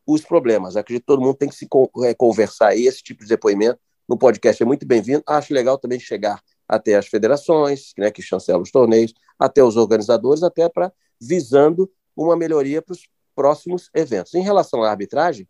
[0.07, 0.77] os problemas.
[0.77, 1.69] Acredito que todo mundo tem que se
[2.05, 2.77] é, conversar.
[2.77, 5.23] E esse tipo de depoimento no podcast é muito bem-vindo.
[5.27, 10.43] Acho legal também chegar até as federações, né, que chancelam os torneios, até os organizadores,
[10.43, 14.35] até para visando uma melhoria para os próximos eventos.
[14.35, 15.49] Em relação à arbitragem,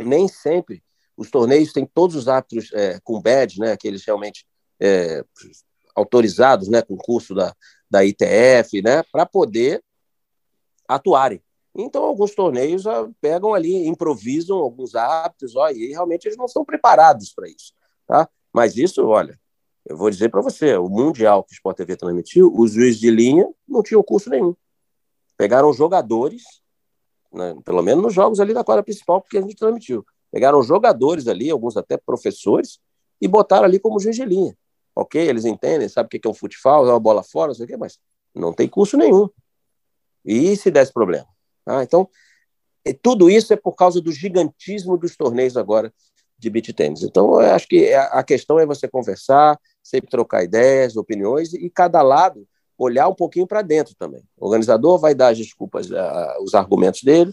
[0.00, 0.82] nem sempre
[1.16, 4.46] os torneios têm todos os árbitros é, com badge, né, aqueles realmente
[4.80, 5.24] é,
[5.94, 7.54] autorizados, né, com curso da,
[7.90, 9.82] da ITF, né, para poder
[10.88, 11.42] atuarem.
[11.76, 16.64] Então, alguns torneios ó, pegam ali, improvisam alguns árbitros, ó, e realmente eles não estão
[16.64, 17.72] preparados para isso.
[18.06, 18.28] Tá?
[18.52, 19.38] Mas isso, olha,
[19.86, 23.10] eu vou dizer para você, o Mundial que o Sport TV transmitiu, os juízes de
[23.10, 24.54] linha não tinham curso nenhum.
[25.36, 26.42] Pegaram jogadores,
[27.32, 30.04] né, pelo menos nos jogos ali da quadra principal, porque a gente transmitiu.
[30.30, 32.78] Pegaram jogadores ali, alguns até professores,
[33.20, 34.56] e botaram ali como juiz de linha.
[35.00, 37.64] Ok, eles entendem, sabem o que é um futebol, é uma bola fora, não sei
[37.64, 37.98] o quê, mas
[38.34, 39.30] não tem curso nenhum.
[40.22, 41.26] E se desse problema?
[41.64, 42.06] Ah, então,
[43.00, 45.90] tudo isso é por causa do gigantismo dos torneios agora
[46.38, 47.02] de beach tênis.
[47.02, 52.02] Então, eu acho que a questão é você conversar, sempre trocar ideias, opiniões, e cada
[52.02, 54.22] lado olhar um pouquinho para dentro também.
[54.36, 55.88] O organizador vai dar as desculpas,
[56.42, 57.32] os argumentos dele,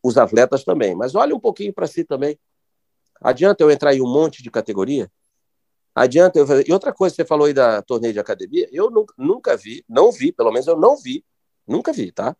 [0.00, 0.94] os atletas também.
[0.94, 2.38] Mas olhe um pouquinho para si também.
[3.20, 5.10] Adianta eu entrar em um monte de categoria?
[5.94, 9.56] Adianta eu E outra coisa, você falou aí da torneio de academia, eu nunca, nunca
[9.56, 11.24] vi, não vi, pelo menos eu não vi,
[11.66, 12.36] nunca vi, tá?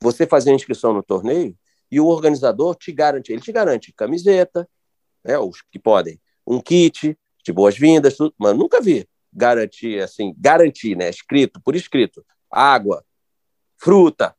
[0.00, 1.56] Você fazer inscrição no torneio
[1.90, 4.68] e o organizador te garante, ele te garante camiseta,
[5.24, 10.96] né, os que podem, um kit de boas-vindas, tudo, mas nunca vi garantir, assim, garantir,
[10.96, 11.08] né?
[11.08, 13.04] Escrito, por escrito, água,
[13.78, 14.36] fruta.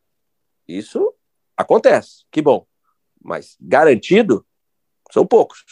[0.68, 1.14] Isso
[1.58, 2.68] acontece, que bom.
[3.22, 4.46] Mas garantido,
[5.12, 5.64] são poucos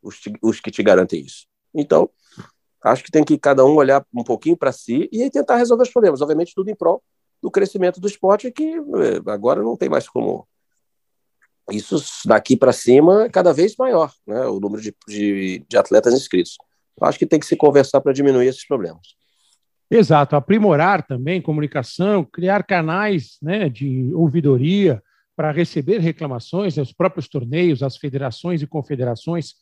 [0.00, 1.46] os, os que te garantem isso.
[1.74, 2.08] Então,
[2.82, 5.90] acho que tem que cada um olhar um pouquinho para si e tentar resolver os
[5.90, 6.20] problemas.
[6.20, 7.02] Obviamente, tudo em prol
[7.42, 10.46] do crescimento do esporte, que eh, agora não tem mais como.
[11.70, 14.46] Isso daqui para cima é cada vez maior, né?
[14.46, 16.56] o número de, de, de atletas inscritos.
[17.00, 19.00] Eu acho que tem que se conversar para diminuir esses problemas.
[19.90, 25.02] Exato, aprimorar também comunicação, criar canais né, de ouvidoria
[25.36, 29.54] para receber reclamações, né, os próprios torneios, as federações e confederações,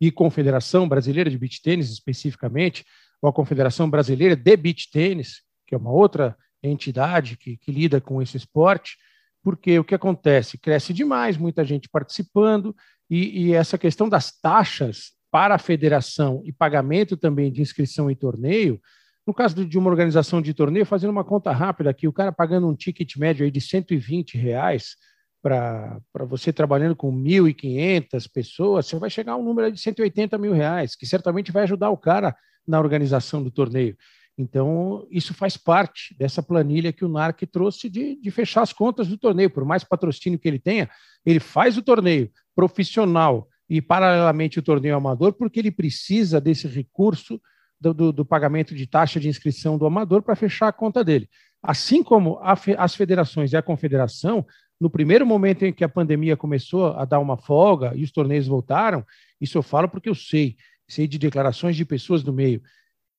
[0.00, 2.84] e Confederação Brasileira de Beach Tênis especificamente,
[3.20, 8.00] ou a Confederação Brasileira de Beach Tênis, que é uma outra entidade que, que lida
[8.00, 8.96] com esse esporte,
[9.42, 10.58] porque o que acontece?
[10.58, 12.74] Cresce demais, muita gente participando,
[13.08, 18.16] e, e essa questão das taxas para a federação e pagamento também de inscrição em
[18.16, 18.80] torneio
[19.26, 22.68] no caso de uma organização de torneio, fazendo uma conta rápida aqui, o cara pagando
[22.68, 24.94] um ticket médio aí de 120 reais
[25.42, 30.52] para você trabalhando com 1.500 pessoas, você vai chegar a um número de 180 mil
[30.52, 32.34] reais, que certamente vai ajudar o cara
[32.66, 33.96] na organização do torneio.
[34.38, 39.08] Então, isso faz parte dessa planilha que o NARC trouxe de, de fechar as contas
[39.08, 39.48] do torneio.
[39.48, 40.90] Por mais patrocínio que ele tenha,
[41.24, 47.40] ele faz o torneio profissional e, paralelamente, o torneio amador, porque ele precisa desse recurso
[47.80, 51.28] do, do, do, pagamento de taxa de inscrição do amador para fechar a conta dele.
[51.62, 54.46] Assim como a, as federações e a confederação,
[54.80, 58.46] no primeiro momento em que a pandemia começou a dar uma folga e os torneios
[58.46, 59.04] voltaram,
[59.40, 62.62] isso eu falo porque eu sei, sei de declarações de pessoas do meio.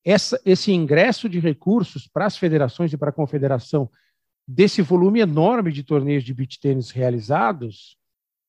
[0.05, 3.89] Essa, esse ingresso de recursos para as federações e para a confederação
[4.47, 7.97] desse volume enorme de torneios de beach tênis realizados,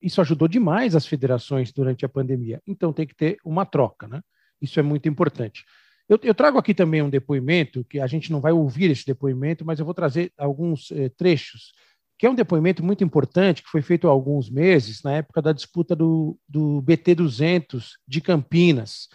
[0.01, 2.63] isso ajudou demais as federações durante a pandemia.
[2.67, 4.23] Então tem que ter uma troca, né?
[4.61, 5.65] Isso é muito importante.
[6.09, 9.65] Eu, eu, trago aqui também um depoimento, que a gente não vai ouvir esse depoimento,
[9.65, 11.73] mas eu vou trazer alguns eh, trechos,
[12.19, 15.53] que é um depoimento muito importante, que foi feito há alguns meses, na época da
[15.53, 19.09] disputa do, do BT200 de Campinas.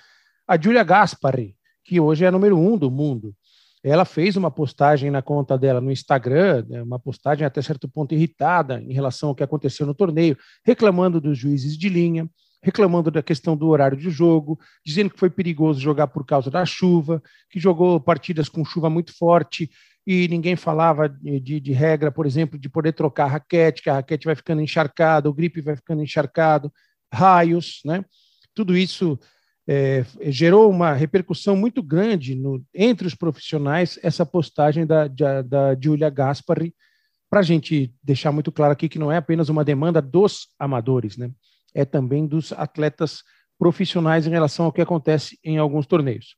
[0.47, 3.35] A Giulia Gaspari, que hoje é a número um do mundo,
[3.83, 8.15] ela fez uma postagem na conta dela no Instagram, né, uma postagem até certo ponto
[8.15, 12.29] irritada em relação ao que aconteceu no torneio, reclamando dos juízes de linha,
[12.61, 16.65] reclamando da questão do horário de jogo, dizendo que foi perigoso jogar por causa da
[16.65, 19.69] chuva, que jogou partidas com chuva muito forte
[20.05, 24.25] e ninguém falava de, de regra, por exemplo, de poder trocar raquete, que a raquete
[24.25, 26.71] vai ficando encharcada, o gripe vai ficando encharcado,
[27.11, 28.03] raios, né?
[28.53, 29.17] Tudo isso
[29.67, 35.75] é, gerou uma repercussão muito grande no, entre os profissionais, essa postagem da, da, da
[35.79, 36.75] Giulia Gaspari,
[37.29, 41.17] para a gente deixar muito claro aqui que não é apenas uma demanda dos amadores,
[41.17, 41.31] né?
[41.73, 43.23] é também dos atletas
[43.57, 46.35] profissionais em relação ao que acontece em alguns torneios.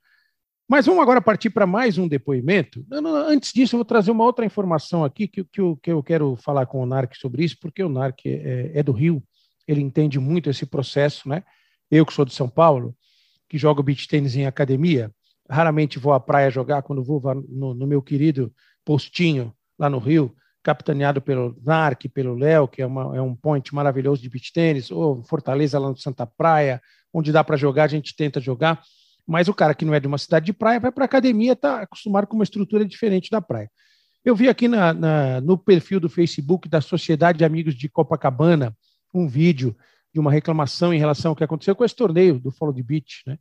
[0.67, 2.83] Mas vamos agora partir para mais um depoimento.
[3.27, 6.35] Antes disso, eu vou trazer uma outra informação aqui que, que, eu, que eu quero
[6.37, 9.23] falar com o NARC sobre isso, porque o NARC é, é, do Rio,
[9.67, 11.43] ele entende muito esse processo, né?
[11.89, 12.95] Eu que sou de São Paulo,
[13.47, 15.11] que jogo beach tênis em academia,
[15.47, 18.51] raramente vou à praia jogar quando vou no, no meu querido
[18.83, 23.73] postinho lá no Rio, capitaneado pelo Narc, pelo Léo, que é, uma, é, um point
[23.73, 26.81] maravilhoso de beach tênis, ou Fortaleza lá no Santa Praia,
[27.13, 28.81] onde dá para jogar, a gente tenta jogar,
[29.27, 31.53] mas o cara que não é de uma cidade de praia vai para a academia,
[31.53, 33.69] está acostumado com uma estrutura diferente da praia.
[34.23, 38.75] Eu vi aqui na, na, no perfil do Facebook da Sociedade de Amigos de Copacabana
[39.13, 39.75] um vídeo
[40.13, 43.21] de uma reclamação em relação ao que aconteceu com esse torneio do Follow the Beach,
[43.25, 43.37] né?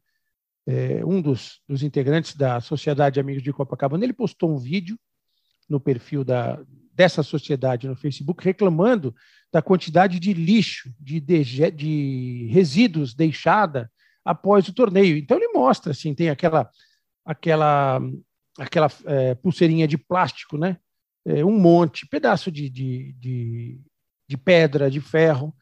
[0.66, 4.98] É, um dos, dos integrantes da Sociedade de Amigos de Copacabana, ele postou um vídeo
[5.68, 6.58] no perfil da,
[6.94, 9.14] dessa sociedade no Facebook reclamando
[9.52, 13.90] da quantidade de lixo, de, de, de resíduos deixada
[14.24, 15.16] após o torneio.
[15.16, 16.70] Então ele mostra assim, tem aquela
[17.24, 18.00] aquela
[18.58, 20.78] aquela é, pulseirinha de plástico, né?
[21.26, 23.80] É, um monte, pedaço de, de, de,
[24.28, 25.54] de pedra, de ferro,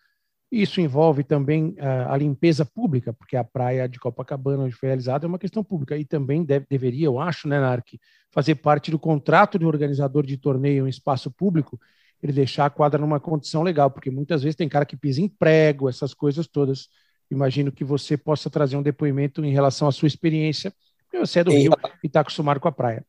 [0.53, 5.25] isso envolve também a, a limpeza pública, porque a praia de Copacabana, onde foi realizada,
[5.25, 5.97] é uma questão pública.
[5.97, 7.99] E também deve, deveria, eu acho, né, Narc,
[8.31, 11.81] fazer parte do contrato de organizador de torneio em espaço público,
[12.23, 15.29] ele deixar a quadra numa condição legal, porque muitas vezes tem cara que pisa em
[15.29, 16.89] prego, essas coisas todas.
[17.33, 20.73] Imagino que você possa trazer um depoimento em relação à sua experiência,
[21.05, 23.05] porque você é do em Rio e está acostumado com a praia.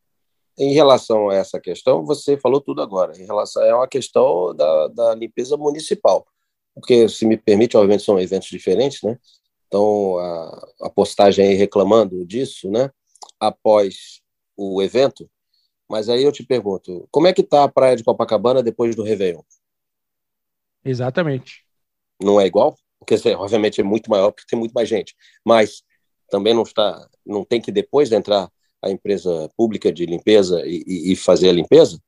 [0.58, 3.20] Em relação a essa questão, você falou tudo agora.
[3.20, 6.26] Em relação é uma questão da, da limpeza municipal
[6.74, 9.18] porque, se me permite, obviamente são eventos diferentes, né?
[9.68, 12.90] Então, a, a postagem aí reclamando disso, né?
[13.40, 14.22] Após
[14.56, 15.30] o evento,
[15.90, 19.04] mas aí eu te pergunto, como é que está a praia de Copacabana depois do
[19.04, 19.42] Réveillon?
[20.84, 21.66] Exatamente.
[22.22, 22.78] Não é igual?
[23.04, 25.16] Porque, obviamente, é muito maior, porque tem muito mais gente.
[25.46, 25.84] Mas
[26.30, 28.50] também não está, não tem que depois entrar
[28.82, 32.00] a empresa pública de limpeza e, e fazer a limpeza,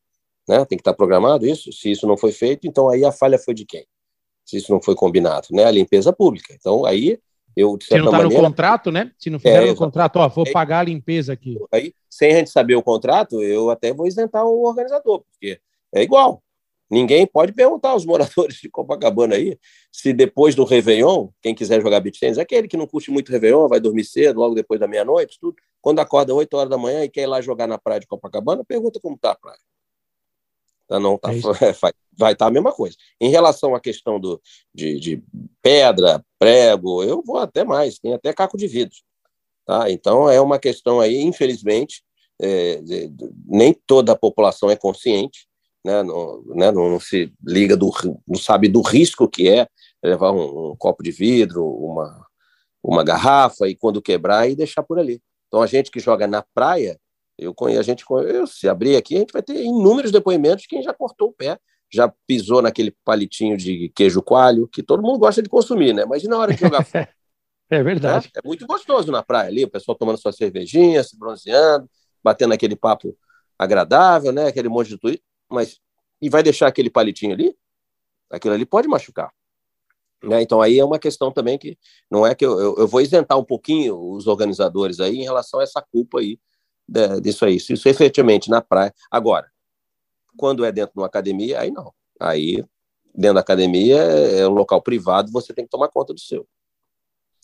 [0.48, 0.66] né?
[0.66, 1.72] Tem que estar programado isso.
[1.72, 3.86] Se isso não foi feito, então aí a falha foi de quem?
[4.46, 5.66] se isso não foi combinado, né?
[5.66, 6.54] A limpeza pública.
[6.54, 7.18] Então, aí
[7.58, 9.12] eu, de certa Se não está no contrato, né?
[9.18, 11.58] Se não fizer é, no contrato, ó, vou pagar a limpeza aqui.
[11.74, 15.60] Aí, sem a gente saber o contrato, eu até vou isentar o organizador, porque
[15.94, 16.44] é igual.
[16.90, 19.58] Ninguém pode perguntar aos moradores de Copacabana aí
[19.92, 23.68] se depois do Réveillon, quem quiser jogar beach tênis, aquele que não curte muito Réveillon,
[23.68, 25.56] vai dormir cedo, logo depois da meia-noite, tudo.
[25.82, 28.64] Quando acorda 8 horas da manhã e quer ir lá jogar na praia de Copacabana,
[28.64, 29.60] pergunta como está a praia.
[30.88, 31.40] Tá, não tá, é
[31.82, 32.96] vai, vai estar tá a mesma coisa.
[33.20, 34.42] Em relação à questão do,
[34.74, 35.24] de, de,
[35.62, 38.96] pedra, prego, eu vou até mais, tem até caco de vidro.
[39.66, 39.90] Tá?
[39.90, 42.04] Então é uma questão aí, infelizmente,
[42.40, 42.82] é,
[43.46, 45.45] nem toda a população é consciente,
[45.86, 46.02] né?
[46.02, 46.72] Não, né?
[46.72, 47.92] não, não, se liga do,
[48.28, 49.68] não sabe do risco que é
[50.04, 52.26] levar um, um, copo de vidro, uma,
[52.84, 55.22] uma garrafa e quando quebrar e deixar por ali.
[55.48, 57.00] Então a gente que joga na praia,
[57.38, 60.68] eu conheço, a gente eu, se abrir aqui, a gente vai ter inúmeros depoimentos de
[60.68, 61.60] quem já cortou o pé,
[61.94, 66.04] já pisou naquele palitinho de queijo coalho, que todo mundo gosta de consumir, né?
[66.06, 66.84] Mas na hora de jogar
[67.70, 68.32] é verdade.
[68.36, 71.88] É, é muito gostoso na praia ali, o pessoal tomando sua cervejinha, se bronzeando,
[72.24, 73.16] batendo aquele papo
[73.58, 74.48] agradável, né?
[74.48, 75.20] Aquele monte de tudo.
[75.50, 75.80] Mas
[76.22, 77.56] e vai deixar aquele palitinho ali?
[78.30, 79.32] Aquilo ali pode machucar.
[80.24, 80.42] Né?
[80.42, 81.78] Então aí é uma questão também que
[82.10, 85.60] não é que eu, eu, eu, vou isentar um pouquinho os organizadores aí em relação
[85.60, 86.40] a essa culpa aí
[86.88, 87.58] de, disso aí.
[87.58, 88.94] Isso, isso efetivamente na praia.
[89.12, 89.50] Agora,
[90.38, 91.94] quando é dentro de uma academia, aí não.
[92.20, 92.64] Aí
[93.14, 96.48] dentro da academia é um local privado, você tem que tomar conta do seu.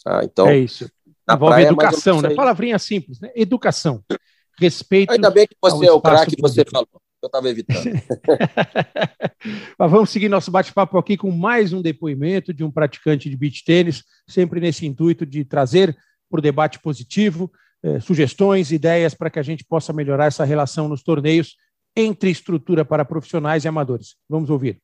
[0.05, 0.89] Ah, então, é isso.
[1.29, 2.33] Envolve é educação, né?
[2.33, 3.31] Palavrinha simples, né?
[3.35, 4.03] Educação.
[4.59, 5.11] Respeito.
[5.11, 7.01] Ainda bem que você é o craque que você falou.
[7.21, 7.85] Eu estava evitando.
[9.77, 13.63] Mas vamos seguir nosso bate-papo aqui com mais um depoimento de um praticante de beach
[13.63, 15.95] tênis, sempre nesse intuito de trazer
[16.29, 17.51] para o debate positivo
[17.83, 21.57] eh, sugestões, ideias para que a gente possa melhorar essa relação nos torneios
[21.95, 24.15] entre estrutura para profissionais e amadores.
[24.27, 24.81] Vamos ouvir.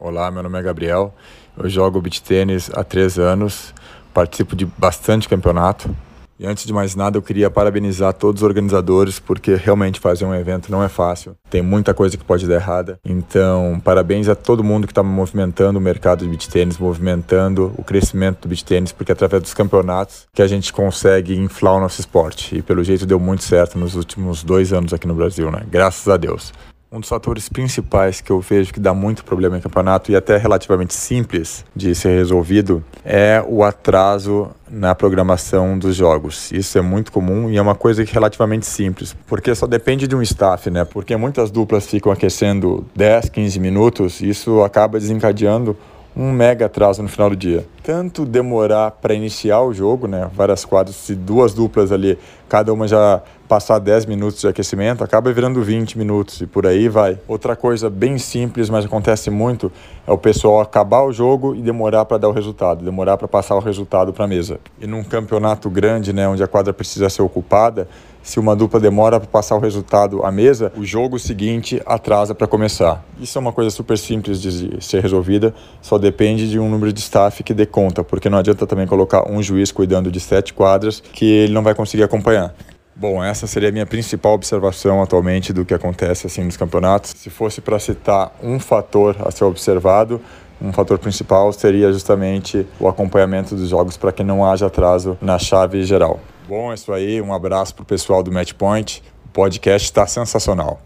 [0.00, 1.14] Olá, meu nome é Gabriel.
[1.56, 3.72] Eu jogo beach tênis há três anos,
[4.12, 5.94] participo de bastante campeonato
[6.42, 10.34] e antes de mais nada, eu queria parabenizar todos os organizadores, porque realmente fazer um
[10.34, 11.36] evento não é fácil.
[11.48, 12.98] Tem muita coisa que pode dar errada.
[13.04, 17.84] Então, parabéns a todo mundo que está movimentando o mercado de beach tênis, movimentando o
[17.84, 21.80] crescimento do beach tênis, porque é através dos campeonatos que a gente consegue inflar o
[21.80, 22.56] nosso esporte.
[22.56, 25.62] E pelo jeito deu muito certo nos últimos dois anos aqui no Brasil, né?
[25.70, 26.52] Graças a Deus.
[26.92, 30.36] Um dos fatores principais que eu vejo que dá muito problema em campeonato e até
[30.36, 36.52] relativamente simples de ser resolvido é o atraso na programação dos jogos.
[36.52, 40.20] Isso é muito comum e é uma coisa relativamente simples, porque só depende de um
[40.20, 40.84] staff, né?
[40.84, 45.74] Porque muitas duplas ficam aquecendo 10, 15 minutos, e isso acaba desencadeando
[46.16, 47.66] um mega atraso no final do dia.
[47.82, 50.30] Tanto demorar para iniciar o jogo, né?
[50.34, 55.30] Várias quadras, se duas duplas ali, cada uma já passar 10 minutos de aquecimento, acaba
[55.32, 57.18] virando 20 minutos e por aí vai.
[57.28, 59.70] Outra coisa bem simples, mas acontece muito,
[60.06, 63.54] é o pessoal acabar o jogo e demorar para dar o resultado, demorar para passar
[63.54, 64.58] o resultado para a mesa.
[64.80, 67.88] E num campeonato grande, né, onde a quadra precisa ser ocupada,
[68.22, 72.46] se uma dupla demora para passar o resultado à mesa, o jogo seguinte atrasa para
[72.46, 73.04] começar.
[73.20, 77.00] Isso é uma coisa super simples de ser resolvida, só depende de um número de
[77.00, 81.00] staff que dê conta, porque não adianta também colocar um juiz cuidando de sete quadras
[81.00, 82.54] que ele não vai conseguir acompanhar.
[82.94, 87.14] Bom, essa seria a minha principal observação atualmente do que acontece assim nos campeonatos.
[87.16, 90.20] Se fosse para citar um fator a ser observado,
[90.60, 95.38] um fator principal seria justamente o acompanhamento dos jogos para que não haja atraso na
[95.38, 96.20] chave geral.
[96.48, 97.20] Bom, é isso aí.
[97.20, 99.02] Um abraço para o pessoal do Matchpoint.
[99.26, 100.80] O podcast está sensacional.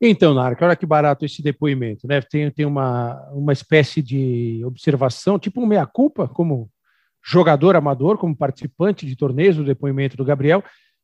[0.00, 2.20] Então, Narca, olha que barato esse depoimento, né?
[2.20, 6.70] Tem, tem uma, uma espécie de observação, tipo um meia-culpa, como
[7.24, 10.62] jogador amador, como participante de torneios, do depoimento do Gabriel,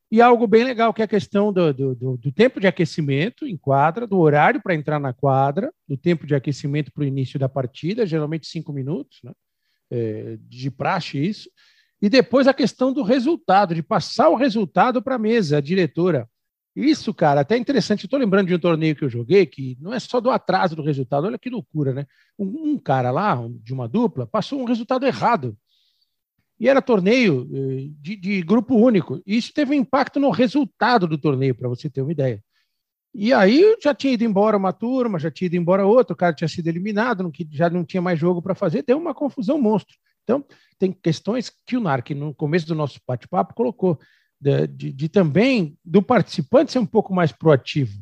[0.09, 3.45] e algo bem legal, que é a questão do, do, do, do tempo de aquecimento
[3.45, 7.37] em quadra, do horário para entrar na quadra, do tempo de aquecimento para o início
[7.37, 9.31] da partida, geralmente cinco minutos, né?
[9.91, 11.49] É, de praxe isso.
[12.05, 16.29] E depois a questão do resultado, de passar o resultado para a mesa, a diretora.
[16.75, 18.05] Isso, cara, até interessante.
[18.05, 20.83] Estou lembrando de um torneio que eu joguei, que não é só do atraso do
[20.83, 22.05] resultado, olha que loucura, né?
[22.37, 25.57] Um, um cara lá, de uma dupla, passou um resultado errado
[26.59, 29.19] e era torneio eh, de, de, grupo único.
[29.25, 32.39] E isso teve um impacto no resultado do torneio, para você ter uma ideia.
[33.15, 36.35] E aí já tinha ido embora uma turma, já tinha ido embora outra, o cara
[36.35, 39.97] tinha sido eliminado, já não tinha mais jogo para fazer, deu uma confusão monstro.
[40.25, 40.43] Então,
[40.77, 43.97] tem questões que o NARC, no começo do nosso bate-papo, colocou,
[44.41, 47.97] de, de, de, também do participante ser um pouco mais proativo,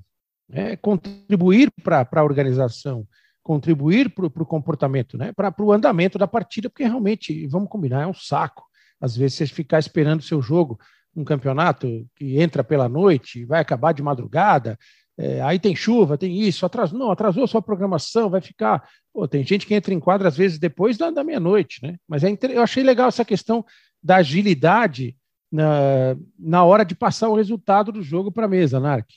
[0.49, 0.75] né?
[0.77, 3.05] contribuir para a organização,
[3.43, 5.33] contribuir para o comportamento, né?
[5.33, 8.63] para o andamento da partida, porque realmente, vamos combinar, é um saco.
[8.99, 10.79] Às vezes você ficar esperando o seu jogo,
[11.15, 14.79] um campeonato que entra pela noite, vai acabar de madrugada,
[15.17, 18.87] é, aí tem chuva, tem isso, atrasou, não, atrasou a sua programação, vai ficar.
[19.13, 21.97] Pô, tem gente que entra em quadra às vezes depois da, da meia-noite, né?
[22.07, 23.63] Mas é, eu achei legal essa questão
[24.01, 25.15] da agilidade
[25.51, 29.07] na, na hora de passar o resultado do jogo para a mesa, Narc.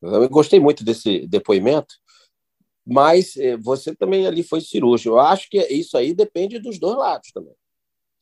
[0.00, 1.94] Eu gostei muito desse depoimento,
[2.86, 5.14] mas eh, você também ali foi cirúrgico.
[5.14, 7.54] Eu acho que isso aí depende dos dois lados também.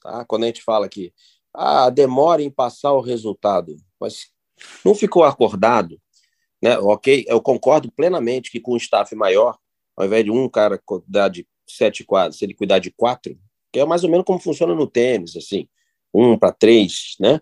[0.00, 0.24] Tá?
[0.24, 1.12] Quando a gente fala que
[1.54, 4.32] ah, demora em passar o resultado, mas
[4.84, 6.00] não ficou acordado,
[6.62, 6.78] né?
[6.78, 9.58] Ok, eu concordo plenamente que com um staff maior,
[9.96, 13.36] ao invés de um cara cuidar de sete quadros, se ele cuidar de quatro,
[13.72, 15.68] que é mais ou menos como funciona no tênis, assim,
[16.12, 17.40] um para três, né?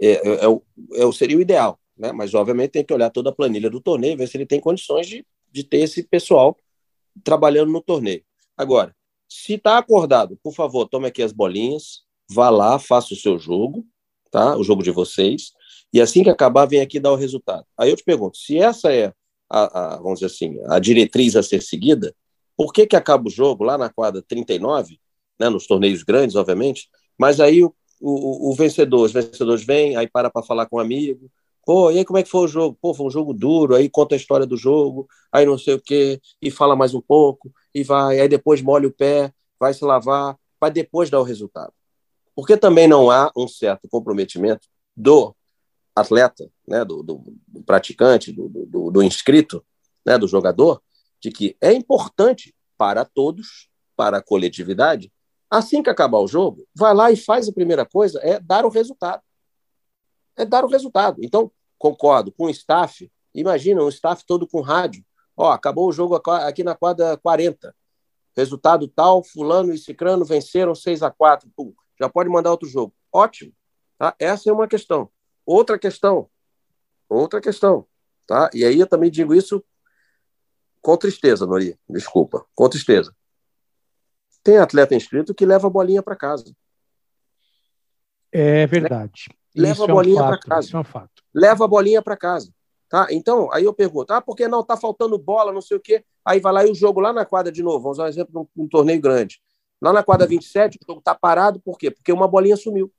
[0.00, 2.12] É, é, é, é, seria o ideal, né?
[2.12, 5.06] Mas obviamente tem que olhar toda a planilha do torneio, ver se ele tem condições
[5.06, 6.56] de, de ter esse pessoal
[7.24, 8.22] trabalhando no torneio.
[8.56, 8.94] Agora,
[9.28, 13.86] se está acordado, por favor, tome aqui as bolinhas, vá lá, faça o seu jogo,
[14.30, 14.56] tá?
[14.56, 15.52] O jogo de vocês.
[15.92, 17.64] E assim que acabar, vem aqui dar o resultado.
[17.76, 19.12] Aí eu te pergunto, se essa é
[19.48, 22.14] a, a vamos dizer assim, a diretriz a ser seguida,
[22.56, 25.00] por que que acaba o jogo lá na quadra 39,
[25.38, 26.88] né, nos torneios grandes, obviamente,
[27.18, 30.80] mas aí o, o, o vencedor, os vencedores vêm, aí para para falar com um
[30.80, 31.30] amigo,
[31.64, 32.78] pô, e aí como é que foi o jogo?
[32.80, 35.80] Pô, foi um jogo duro, aí conta a história do jogo, aí não sei o
[35.80, 39.84] quê, e fala mais um pouco, e vai, aí depois molha o pé, vai se
[39.84, 41.72] lavar, para depois dar o resultado.
[42.34, 45.34] Porque também não há um certo comprometimento do
[46.00, 49.64] atleta, né, do, do, do praticante, do, do, do inscrito,
[50.04, 50.82] né, do jogador,
[51.20, 55.12] de que é importante para todos, para a coletividade,
[55.50, 58.70] assim que acabar o jogo, vai lá e faz a primeira coisa, é dar o
[58.70, 59.22] resultado.
[60.36, 61.20] É dar o resultado.
[61.22, 65.04] Então, concordo com o staff, imagina um staff todo com rádio.
[65.36, 67.74] Ó, acabou o jogo aqui na quadra 40.
[68.36, 72.94] Resultado tal, fulano e cicrano venceram 6 a 4 Pum, já pode mandar outro jogo.
[73.12, 73.52] Ótimo.
[73.98, 74.14] Tá?
[74.18, 75.10] Essa é uma questão.
[75.52, 76.30] Outra questão,
[77.08, 77.84] outra questão,
[78.24, 78.48] tá?
[78.54, 79.64] E aí eu também digo isso
[80.80, 83.12] com tristeza, Nori, desculpa, com tristeza.
[84.44, 86.54] Tem atleta inscrito que leva a bolinha para casa.
[88.30, 89.24] É verdade.
[89.52, 90.68] Leva isso a bolinha é um para casa.
[90.68, 91.20] Isso é um fato.
[91.34, 92.54] Leva a bolinha para casa.
[92.88, 93.08] Tá?
[93.10, 94.62] Então, aí eu pergunto, ah, por que não?
[94.62, 96.04] Tá faltando bola, não sei o quê.
[96.24, 97.82] Aí vai lá e o jogo lá na quadra de novo.
[97.82, 99.42] Vamos dar um exemplo de um, um torneio grande.
[99.82, 101.90] Lá na quadra 27, o jogo tá parado, por quê?
[101.90, 102.92] Porque uma bolinha sumiu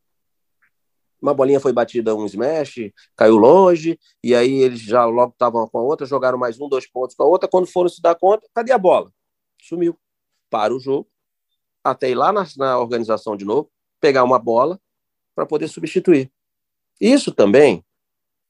[1.22, 5.78] uma bolinha foi batida um smash, caiu longe, e aí eles já logo estavam com
[5.78, 7.48] a outra, jogaram mais um, dois pontos com a outra.
[7.48, 9.12] Quando foram se dar conta, cadê a bola?
[9.62, 9.98] Sumiu.
[10.50, 11.08] Para o jogo,
[11.84, 14.80] até ir lá na, na organização de novo, pegar uma bola
[15.34, 16.30] para poder substituir.
[17.00, 17.86] Isso também,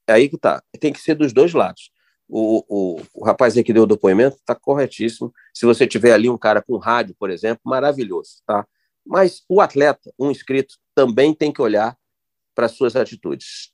[0.07, 1.91] é aí que tá, tem que ser dos dois lados.
[2.27, 5.33] O, o, o rapaz aí que deu o depoimento está corretíssimo.
[5.53, 8.65] Se você tiver ali um cara com rádio, por exemplo, maravilhoso, tá?
[9.05, 11.97] Mas o atleta, um inscrito, também tem que olhar
[12.55, 13.71] para suas atitudes.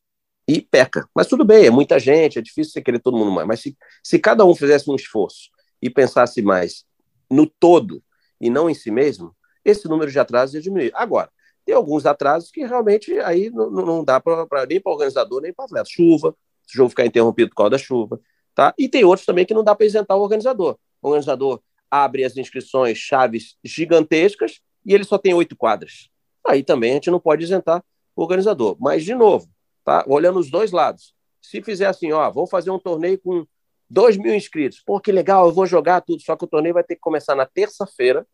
[0.48, 1.08] E peca.
[1.14, 3.48] Mas tudo bem, é muita gente, é difícil você querer todo mundo mais.
[3.48, 5.50] Mas se, se cada um fizesse um esforço
[5.82, 6.86] e pensasse mais
[7.30, 8.02] no todo
[8.40, 10.92] e não em si mesmo, esse número de atrasos ia diminuir.
[10.96, 11.30] Agora,
[11.66, 15.54] tem alguns atrasos que realmente aí não, não dá pra nem para o organizador, nem
[15.54, 15.90] para o atleta.
[15.90, 16.34] Chuva,
[16.66, 18.20] se o jogo ficar interrompido por causa da chuva.
[18.56, 18.74] Tá?
[18.78, 20.78] E tem outros também que não dá para isentar o organizador.
[21.02, 21.62] O organizador
[21.92, 26.10] abre as inscrições chaves gigantescas e ele só tem oito quadras.
[26.48, 27.84] Aí também a gente não pode isentar
[28.18, 28.76] organizador.
[28.80, 29.48] Mas, de novo,
[29.86, 30.04] tá?
[30.08, 31.14] olhando os dois lados.
[31.42, 33.46] Se fizer assim, ó, vou fazer um torneio com
[33.90, 34.82] 2 mil inscritos.
[34.86, 36.22] Pô, que legal, eu vou jogar tudo.
[36.22, 38.28] Só que o torneio vai ter que começar na terça-feira,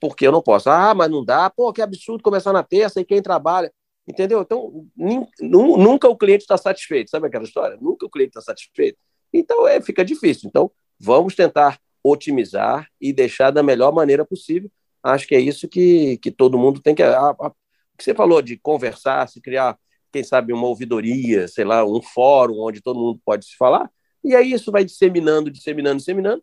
[0.00, 0.68] porque eu não posso.
[0.68, 1.48] Ah, mas não dá.
[1.48, 3.72] Pô, que absurdo começar na terça e quem trabalha.
[4.06, 4.42] Entendeu?
[4.42, 4.86] Então,
[5.40, 7.08] nunca o cliente está satisfeito.
[7.08, 7.78] Sabe aquela história?
[7.80, 8.98] Nunca o cliente está satisfeito.
[9.32, 10.48] Então, é, fica difícil.
[10.48, 14.68] Então, vamos tentar otimizar e deixar da melhor maneira possível.
[15.02, 17.02] Acho que é isso que, que todo mundo tem que.
[17.02, 17.52] A, a,
[17.96, 19.78] que você falou de conversar, se criar,
[20.12, 23.90] quem sabe, uma ouvidoria, sei lá, um fórum onde todo mundo pode se falar,
[24.24, 26.42] e aí isso vai disseminando, disseminando, disseminando,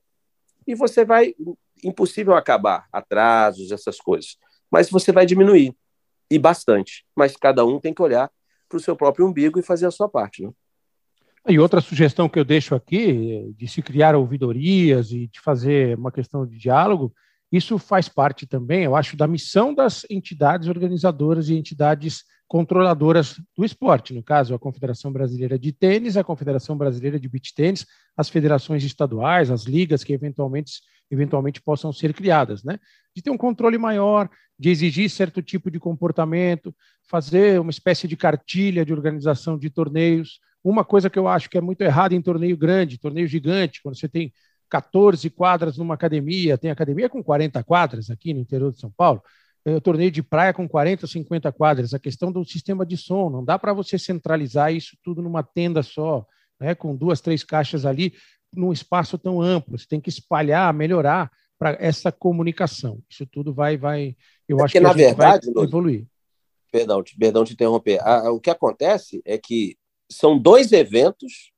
[0.67, 1.33] e você vai,
[1.83, 4.37] impossível acabar, atrasos, essas coisas,
[4.71, 5.75] mas você vai diminuir,
[6.29, 8.29] e bastante, mas cada um tem que olhar
[8.67, 10.51] para o seu próprio umbigo e fazer a sua parte, né?
[11.47, 16.11] E outra sugestão que eu deixo aqui, de se criar ouvidorias e de fazer uma
[16.11, 17.13] questão de diálogo,
[17.51, 23.63] isso faz parte também, eu acho, da missão das entidades organizadoras e entidades controladoras do
[23.63, 27.85] esporte, no caso, a Confederação Brasileira de Tênis, a Confederação Brasileira de Beach Tênis,
[28.17, 30.81] as federações estaduais, as ligas que eventualmente,
[31.11, 32.79] eventualmente possam ser criadas, né?
[33.15, 34.27] De ter um controle maior,
[34.57, 36.75] de exigir certo tipo de comportamento,
[37.07, 40.39] fazer uma espécie de cartilha de organização de torneios.
[40.63, 43.95] Uma coisa que eu acho que é muito errada em torneio grande, torneio gigante, quando
[43.97, 44.33] você tem
[44.69, 49.21] 14 quadras numa academia, tem academia com 40 quadras aqui no interior de São Paulo,
[49.65, 53.43] é, torneio de praia com 40, 50 quadras, a questão do sistema de som, não
[53.43, 56.25] dá para você centralizar isso tudo numa tenda só,
[56.59, 58.13] né, com duas, três caixas ali,
[58.53, 62.99] num espaço tão amplo, você tem que espalhar, melhorar para essa comunicação.
[63.09, 64.15] Isso tudo vai, vai,
[64.47, 66.05] eu é acho que na verdade, vai evoluir.
[66.71, 67.99] Perdão, perdão te interromper.
[68.31, 69.75] o que acontece é que
[70.09, 71.51] são dois eventos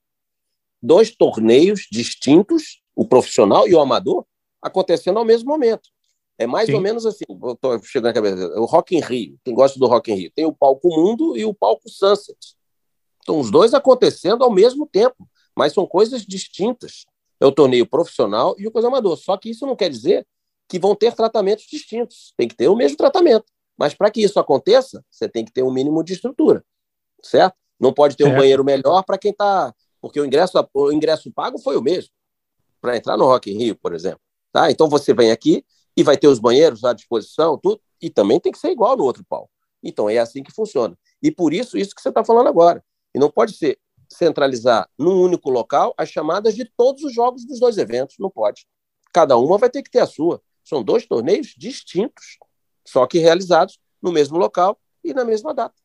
[0.82, 4.26] dois torneios distintos, o profissional e o amador,
[4.62, 5.90] acontecendo ao mesmo momento.
[6.38, 6.76] É mais Sim.
[6.76, 10.12] ou menos assim, estou chegando na cabeça, o Rock in Rio, quem gosta do Rock
[10.12, 12.56] in Rio, tem o palco Mundo e o palco Sunset.
[13.22, 17.06] Então, os dois acontecendo ao mesmo tempo, mas são coisas distintas.
[17.40, 19.18] É o torneio profissional e o coisa amador.
[19.18, 20.26] Só que isso não quer dizer
[20.68, 22.34] que vão ter tratamentos distintos.
[22.38, 23.46] Tem que ter o mesmo tratamento.
[23.78, 26.64] Mas para que isso aconteça, você tem que ter um mínimo de estrutura,
[27.24, 27.56] certo?
[27.80, 29.74] Não pode ter um banheiro melhor para quem está.
[30.00, 32.12] Porque o ingresso, o ingresso pago foi o mesmo,
[32.82, 34.20] para entrar no Rock in Rio, por exemplo.
[34.52, 34.72] Tá?
[34.72, 35.64] Então você vem aqui
[35.96, 39.04] e vai ter os banheiros à disposição, tudo, e também tem que ser igual no
[39.04, 39.52] outro palco.
[39.84, 40.98] Então é assim que funciona.
[41.22, 42.84] E por isso, isso que você está falando agora.
[43.14, 43.80] E não pode ser
[44.12, 48.16] centralizar num único local as chamadas de todos os jogos dos dois eventos.
[48.20, 48.66] Não pode.
[49.14, 50.42] Cada uma vai ter que ter a sua.
[50.64, 52.38] São dois torneios distintos,
[52.88, 55.76] só que realizados no mesmo local e na mesma data.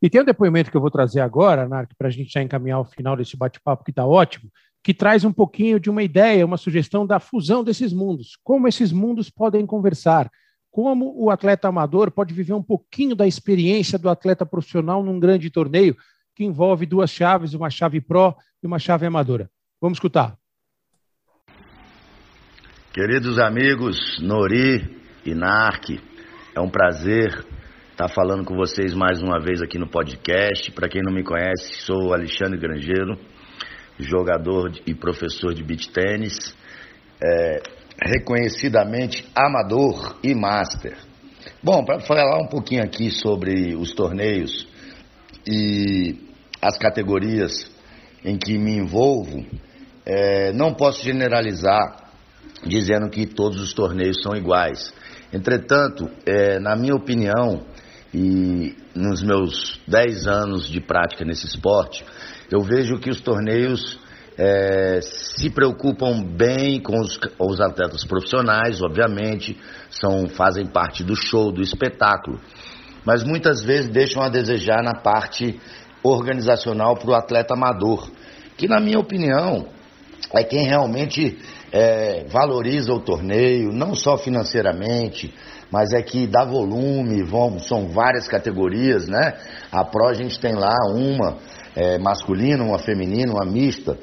[0.00, 2.80] E tem um depoimento que eu vou trazer agora, Narc, para a gente já encaminhar
[2.80, 4.50] o final desse bate-papo que está ótimo,
[4.82, 8.92] que traz um pouquinho de uma ideia, uma sugestão da fusão desses mundos, como esses
[8.92, 10.30] mundos podem conversar,
[10.70, 15.50] como o atleta amador pode viver um pouquinho da experiência do atleta profissional num grande
[15.50, 15.96] torneio
[16.34, 19.50] que envolve duas chaves, uma chave pro e uma chave amadora.
[19.80, 20.36] Vamos escutar.
[22.92, 26.00] Queridos amigos Nori e Narc,
[26.54, 27.44] é um prazer
[27.90, 30.70] estar falando com vocês mais uma vez aqui no podcast.
[30.72, 33.18] Para quem não me conhece, sou Alexandre Grangeiro,
[33.98, 36.54] jogador e professor de beach tênis,
[37.22, 37.62] é,
[38.00, 40.96] reconhecidamente amador e master.
[41.62, 44.68] Bom, para falar um pouquinho aqui sobre os torneios
[45.46, 46.16] e
[46.60, 47.70] as categorias
[48.24, 49.44] em que me envolvo,
[50.04, 52.08] é, não posso generalizar
[52.64, 54.92] dizendo que todos os torneios são iguais.
[55.32, 57.64] Entretanto, é, na minha opinião,
[58.12, 62.04] e nos meus 10 anos de prática nesse esporte,
[62.50, 63.98] eu vejo que os torneios
[64.38, 69.58] é, se preocupam bem com os, os, atletas profissionais, obviamente,
[69.90, 72.40] são, fazem parte do show, do espetáculo,
[73.04, 75.60] mas muitas vezes deixam a desejar na parte
[76.02, 78.08] organizacional para o atleta amador,
[78.56, 79.66] que, na minha opinião,
[80.32, 81.38] é quem realmente
[81.72, 85.34] é, valoriza o torneio, não só financeiramente,
[85.70, 89.34] mas é que dá volume, vão, são várias categorias, né?
[89.70, 91.36] A Pro a gente tem lá uma
[91.78, 93.96] é, masculina, uma feminina, uma mista.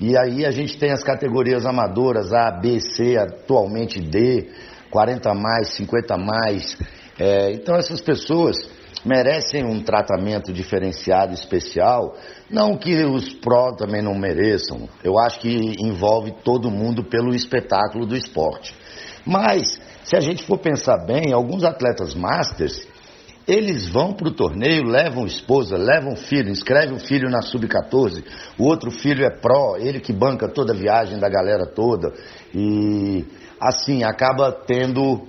[0.00, 4.48] E aí a gente tem as categorias amadoras A, B, C, atualmente D,
[4.90, 6.78] 40 mais, 50 mais.
[7.18, 8.56] É, então essas pessoas
[9.04, 12.16] merecem um tratamento diferenciado, especial.
[12.50, 14.88] Não que os pró também não mereçam.
[15.04, 18.74] Eu acho que envolve todo mundo pelo espetáculo do esporte.
[19.26, 22.87] Mas se a gente for pensar bem, alguns atletas masters,
[23.48, 28.22] eles vão para o torneio, levam esposa, levam filho, inscreve o filho na sub-14,
[28.58, 32.12] o outro filho é pró, ele que banca toda a viagem da galera toda.
[32.54, 33.24] E
[33.58, 35.26] assim, acaba tendo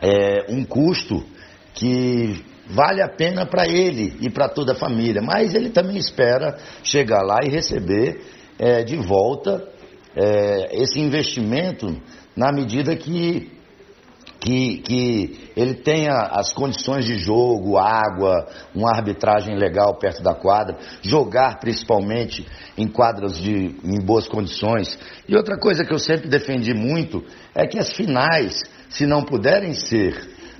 [0.00, 1.24] é, um custo
[1.74, 6.56] que vale a pena para ele e para toda a família, mas ele também espera
[6.84, 8.20] chegar lá e receber
[8.56, 9.68] é, de volta
[10.14, 12.00] é, esse investimento
[12.36, 13.55] na medida que
[14.46, 20.78] que, que ele tenha as condições de jogo, água, uma arbitragem legal perto da quadra,
[21.02, 22.46] jogar principalmente
[22.78, 24.96] em quadras de, em boas condições.
[25.28, 27.24] E outra coisa que eu sempre defendi muito
[27.56, 30.14] é que as finais, se não puderem ser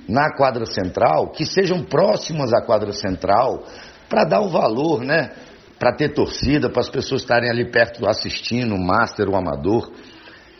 [0.05, 3.63] na quadra central, que sejam próximas à quadra central,
[4.09, 5.31] para dar o valor, né?
[5.79, 9.89] Para ter torcida, para as pessoas estarem ali perto assistindo, o Master, o Amador.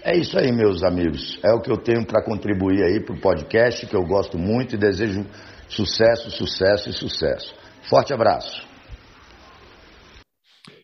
[0.03, 1.39] É isso aí, meus amigos.
[1.43, 4.75] É o que eu tenho para contribuir aí para o podcast, que eu gosto muito
[4.75, 5.25] e desejo
[5.67, 7.53] sucesso, sucesso e sucesso.
[7.89, 8.67] Forte abraço.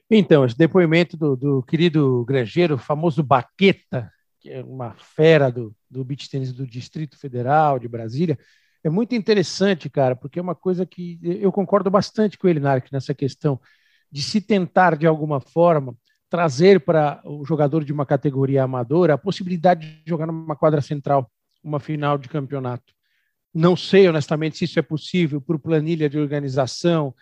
[0.10, 6.04] Então, esse depoimento do, do querido Grangeiro, famoso Baqueta, que é uma fera do, do
[6.04, 8.38] beach tênis do Distrito Federal de Brasília,
[8.84, 12.92] é muito interessante, cara, porque é uma coisa que eu concordo bastante com ele, Narc,
[12.92, 13.60] nessa questão
[14.12, 15.96] de se tentar, de alguma forma,
[16.34, 21.30] trazer para o jogador de uma categoria amadora a possibilidade de jogar numa quadra central,
[21.64, 22.92] uma final de campeonato.
[23.54, 27.14] Não sei, honestamente, se isso é possível por planilha de organização,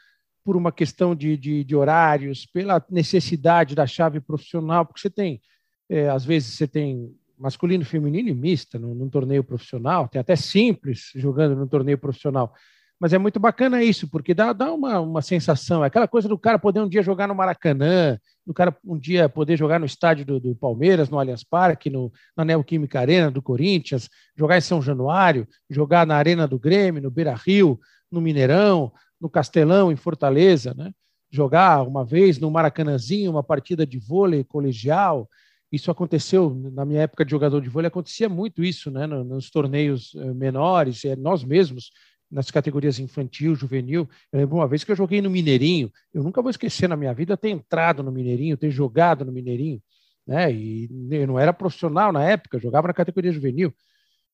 [0.46, 5.42] por uma questão de, de, de horários, pela necessidade da chave profissional, porque você tem,
[5.90, 10.38] é, às vezes, você tem masculino, feminino e mista num, num torneio profissional, tem até
[10.38, 12.56] simples jogando no torneio profissional.
[13.02, 16.38] Mas é muito bacana isso, porque dá, dá uma, uma sensação, é aquela coisa do
[16.38, 20.24] cara poder um dia jogar no Maracanã, do cara um dia poder jogar no estádio
[20.24, 24.84] do, do Palmeiras, no Allianz Parque, no, na Neoquímica Arena do Corinthians, jogar em São
[24.84, 27.80] Januário, jogar na Arena do Grêmio, no Beira Rio,
[28.12, 30.92] no Mineirão, no Castelão, em Fortaleza, né?
[31.32, 35.28] jogar uma vez no Maracanãzinho, uma partida de vôlei colegial.
[35.72, 39.08] Isso aconteceu na minha época de jogador de vôlei, acontecia muito isso, né?
[39.08, 41.92] Nos torneios eh, menores, eh, nós mesmos
[42.32, 44.10] nas categorias infantil, juvenil.
[44.32, 45.92] Eu lembro uma vez que eu joguei no Mineirinho.
[46.14, 49.82] Eu nunca vou esquecer na minha vida ter entrado no Mineirinho, ter jogado no Mineirinho,
[50.26, 50.52] né?
[50.52, 53.74] E eu não era profissional na época, jogava na categoria juvenil.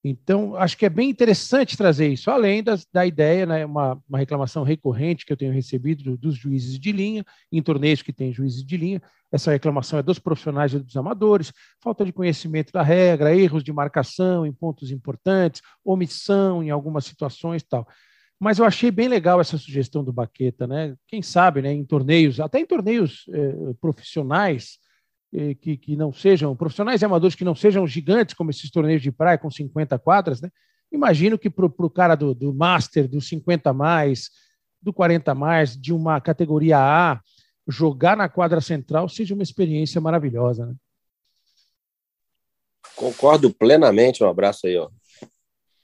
[0.04, 4.18] Então, acho que é bem interessante trazer isso, além das, da ideia, né, uma, uma,
[4.18, 8.64] reclamação recorrente que eu tenho recebido dos juízes de linha, em torneios que tem juízes
[8.64, 9.02] de linha.
[9.32, 13.74] Essa reclamação é dos profissionais e dos amadores, falta de conhecimento da regra, erros de
[13.74, 17.86] marcação em pontos importantes, omissão em algumas situações tal.
[18.40, 20.96] Mas eu achei bem legal essa sugestão do Baqueta, né?
[21.08, 24.78] Quem sabe, né, em torneios, até em torneios eh, profissionais,
[25.62, 29.12] que, que não sejam profissionais e amadores que não sejam gigantes, como esses torneios de
[29.12, 30.50] praia com 50 quadras, né?
[30.92, 34.30] Imagino que para o cara do, do Master, do 50 mais,
[34.82, 37.20] do 40 mais, de uma categoria A,
[37.68, 40.66] jogar na quadra central seja uma experiência maravilhosa.
[40.66, 40.76] Né?
[42.96, 44.24] Concordo plenamente.
[44.24, 44.90] Um abraço aí ó,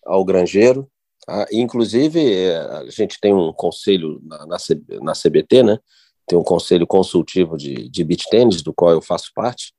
[0.05, 0.89] ao Grangeiro.
[1.27, 4.57] Ah, inclusive, é, a gente tem um conselho na, na,
[5.01, 5.79] na CBT, né?
[6.25, 9.73] Tem um conselho consultivo de, de beach tênis, do qual eu faço parte,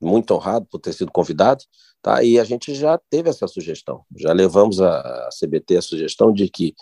[0.00, 1.64] muito honrado por ter sido convidado,
[2.02, 2.22] tá?
[2.22, 6.48] E a gente já teve essa sugestão, já levamos a, a CBT a sugestão de
[6.48, 6.74] que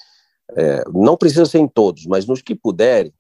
[0.57, 3.15] é, não precisa ser em todos, mas nos que puderem,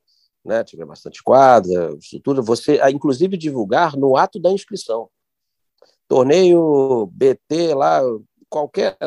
[0.44, 5.08] né, tiver bastante quadra, estrutura, você, inclusive, divulgar no ato da inscrição.
[6.08, 8.00] Torneio BT lá,
[8.48, 8.98] qualquer,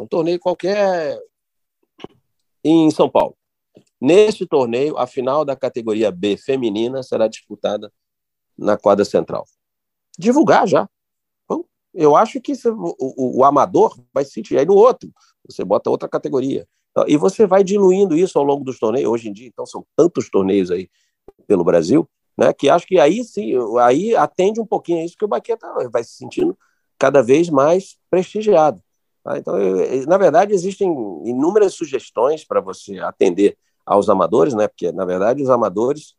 [0.00, 1.18] um torneio qualquer
[2.62, 3.36] em São Paulo.
[4.04, 7.90] Neste torneio, a final da categoria B feminina será disputada
[8.56, 9.46] na quadra central.
[10.18, 10.86] Divulgar já.
[11.48, 14.58] Bom, eu acho que o, o, amador vai se sentir.
[14.58, 15.10] Aí no outro,
[15.48, 16.68] você bota outra categoria.
[17.06, 19.10] E você vai diluindo isso ao longo dos torneios.
[19.10, 20.90] Hoje em dia, então, são tantos torneios aí
[21.46, 25.24] pelo Brasil, né, que acho que aí sim, aí atende um pouquinho a isso que
[25.24, 26.58] o Baqueta vai se sentindo
[26.98, 28.82] cada vez mais prestigiado.
[29.22, 29.38] Tá?
[29.38, 30.90] Então, eu, na verdade, existem
[31.24, 34.68] inúmeras sugestões para você atender aos amadores, né?
[34.68, 36.14] Porque na verdade os amadores,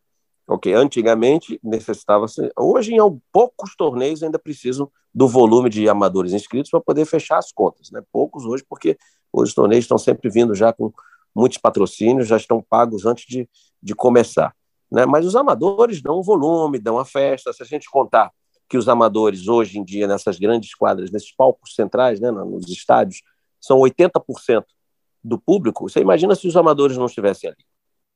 [0.47, 2.25] ok, antigamente necessitava,
[2.57, 7.51] hoje em poucos torneios ainda precisam do volume de amadores inscritos para poder fechar as
[7.51, 8.01] contas, né?
[8.11, 8.97] Poucos hoje porque
[9.31, 10.91] hoje os torneios estão sempre vindo já com
[11.33, 13.49] muitos patrocínios, já estão pagos antes de,
[13.81, 14.55] de começar,
[14.91, 15.05] né?
[15.05, 17.51] Mas os amadores dão volume, dão a festa.
[17.53, 18.31] Se a gente contar
[18.67, 23.21] que os amadores hoje em dia nessas grandes quadras, nesses palcos centrais, né, nos estádios,
[23.61, 24.63] são 80%
[25.25, 27.65] do público, você imagina se os amadores não estivessem ali.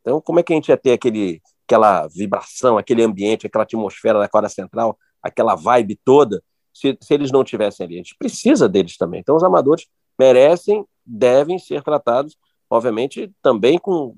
[0.02, 4.20] Então, como é que a gente ia ter aquele, aquela vibração, aquele ambiente, aquela atmosfera
[4.20, 6.42] da quadra central, aquela vibe toda,
[6.74, 7.96] se, se eles não estivessem ali?
[7.96, 9.20] A gente precisa deles também.
[9.20, 9.88] Então, os amadores
[10.18, 12.38] merecem, devem ser tratados,
[12.70, 14.16] obviamente, também com,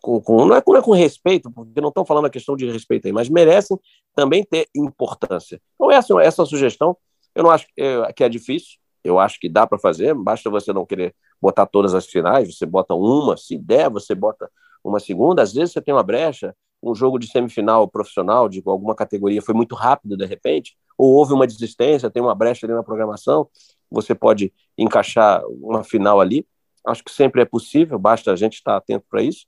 [0.00, 2.70] com, com, não, é, não é com respeito, porque não estão falando a questão de
[2.70, 3.78] respeito aí, mas merecem
[4.14, 5.60] também ter importância.
[5.74, 6.96] Então, essa, essa sugestão,
[7.34, 7.66] eu não acho
[8.14, 11.94] que é difícil, eu acho que dá para fazer, basta você não querer botar todas
[11.94, 14.50] as finais, você bota uma, se der, você bota
[14.84, 15.42] uma segunda.
[15.42, 19.54] Às vezes você tem uma brecha, um jogo de semifinal profissional de alguma categoria foi
[19.54, 23.48] muito rápido de repente, ou houve uma desistência, tem uma brecha ali na programação,
[23.90, 26.46] você pode encaixar uma final ali.
[26.86, 29.46] Acho que sempre é possível, basta a gente estar atento para isso,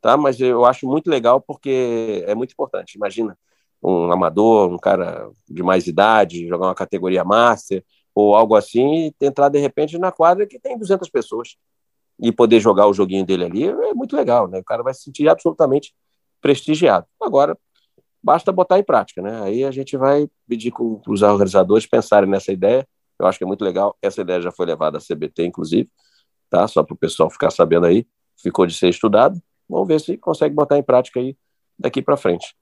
[0.00, 0.16] tá?
[0.16, 2.96] Mas eu acho muito legal porque é muito importante.
[2.96, 3.38] Imagina
[3.82, 7.84] um amador, um cara de mais idade, jogar uma categoria master,
[8.14, 11.56] ou algo assim, e entrar de repente na quadra que tem 200 pessoas
[12.20, 14.60] e poder jogar o joguinho dele ali é muito legal, né?
[14.60, 15.92] O cara vai se sentir absolutamente
[16.40, 17.06] prestigiado.
[17.20, 17.58] Agora,
[18.22, 19.42] basta botar em prática, né?
[19.42, 22.86] Aí a gente vai pedir para os organizadores pensarem nessa ideia.
[23.18, 23.96] Eu acho que é muito legal.
[24.00, 25.90] Essa ideia já foi levada à CBT, inclusive,
[26.48, 26.66] tá?
[26.68, 28.06] Só para o pessoal ficar sabendo aí.
[28.36, 29.40] Ficou de ser estudado.
[29.68, 31.36] Vamos ver se consegue botar em prática aí
[31.78, 32.54] daqui para frente.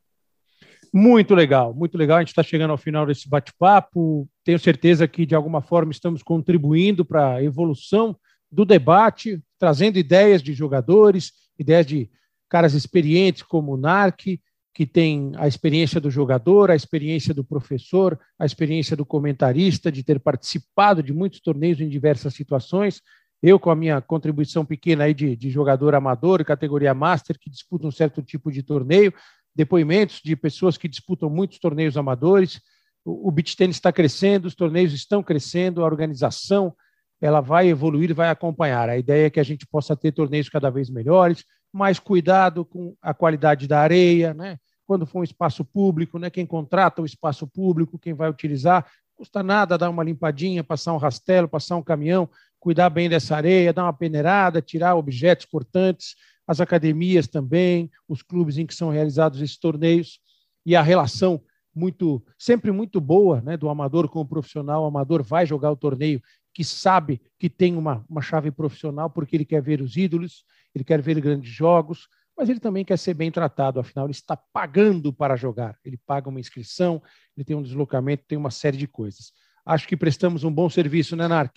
[0.92, 2.18] Muito legal, muito legal.
[2.18, 4.28] A gente está chegando ao final desse bate-papo.
[4.44, 8.14] Tenho certeza que, de alguma forma, estamos contribuindo para a evolução
[8.50, 12.10] do debate, trazendo ideias de jogadores, ideias de
[12.46, 14.38] caras experientes como o NARC,
[14.74, 20.02] que tem a experiência do jogador, a experiência do professor, a experiência do comentarista, de
[20.02, 23.00] ter participado de muitos torneios em diversas situações.
[23.42, 27.86] Eu, com a minha contribuição pequena aí de, de jogador amador, categoria master, que disputa
[27.86, 29.12] um certo tipo de torneio,
[29.54, 32.60] depoimentos de pessoas que disputam muitos torneios amadores.
[33.04, 36.74] O, o beach tennis está crescendo, os torneios estão crescendo, a organização
[37.20, 38.88] ela vai evoluir, vai acompanhar.
[38.88, 42.96] A ideia é que a gente possa ter torneios cada vez melhores, mais cuidado com
[43.00, 44.58] a qualidade da areia, né?
[44.84, 46.28] Quando for um espaço público, né?
[46.28, 50.96] Quem contrata o espaço público, quem vai utilizar, custa nada dar uma limpadinha, passar um
[50.96, 52.28] rastelo, passar um caminhão,
[52.58, 58.58] cuidar bem dessa areia, dar uma peneirada, tirar objetos cortantes, as academias também, os clubes
[58.58, 60.20] em que são realizados esses torneios
[60.64, 61.42] e a relação
[61.74, 64.82] muito sempre muito boa né, do amador com o profissional.
[64.82, 66.20] O amador vai jogar o torneio
[66.52, 70.84] que sabe que tem uma, uma chave profissional porque ele quer ver os ídolos, ele
[70.84, 75.12] quer ver grandes jogos, mas ele também quer ser bem tratado, afinal, ele está pagando
[75.12, 75.78] para jogar.
[75.84, 77.02] Ele paga uma inscrição,
[77.36, 79.32] ele tem um deslocamento, tem uma série de coisas.
[79.64, 81.54] Acho que prestamos um bom serviço, né, Narc?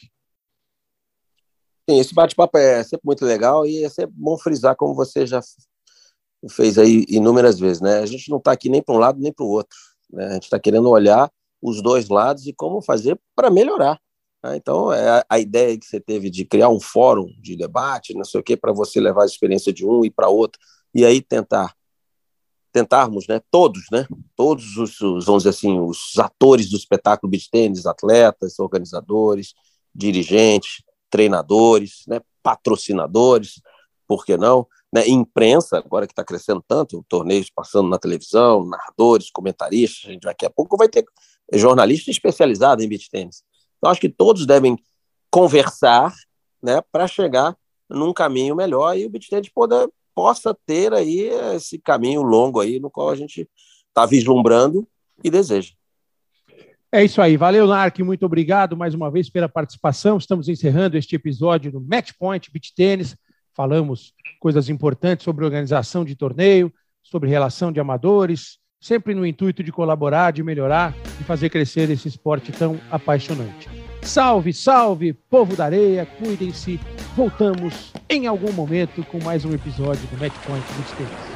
[1.88, 5.40] Sim, esse bate-papo é sempre muito legal e é sempre bom frisar, como você já
[6.50, 8.00] fez aí inúmeras vezes, né?
[8.00, 9.78] A gente não está aqui nem para um lado nem para o outro.
[10.12, 10.28] Né?
[10.28, 11.32] A gente está querendo olhar
[11.62, 14.00] os dois lados e como fazer para melhorar.
[14.44, 14.56] Né?
[14.58, 18.40] Então, é a, ideia que você teve de criar um fórum de debate, não sei
[18.40, 20.60] o quê, para você levar a experiência de um e para outro,
[20.94, 21.76] e aí tentar
[22.72, 24.06] tentarmos, né, todos, né,
[24.36, 29.54] todos os, os, vamos dizer assim, os atores do espetáculo beach tênis, atletas, organizadores,
[29.96, 30.84] dirigentes,
[31.16, 33.62] treinadores, né, patrocinadores,
[34.06, 39.32] por que não, né, imprensa, agora que está crescendo tanto, torneios passando na televisão, narradores,
[39.32, 41.06] comentaristas, a gente daqui a pouco vai ter
[41.54, 43.44] jornalista especializado em beach tênis.
[43.78, 44.78] Então, acho que todos devem
[45.32, 46.14] conversar
[46.62, 47.56] né, para chegar
[47.90, 52.78] num caminho melhor e o beach tênis poder, possa ter aí esse caminho longo aí
[52.78, 53.50] no qual a gente
[53.88, 54.86] está vislumbrando
[55.24, 55.72] e deseja.
[56.96, 57.36] É isso aí.
[57.36, 58.00] Valeu, Narc.
[58.00, 60.18] Muito obrigado mais uma vez pela participação.
[60.18, 63.18] Estamos encerrando este episódio do Match Point Beach Tênis
[63.54, 66.72] falamos coisas importantes sobre organização de torneio,
[67.04, 72.08] sobre relação de amadores, sempre no intuito de colaborar, de melhorar e fazer crescer esse
[72.08, 73.70] esporte tão apaixonante.
[74.02, 76.80] Salve, salve, povo da areia, cuidem-se.
[77.14, 81.35] Voltamos em algum momento com mais um episódio do Match Point Beach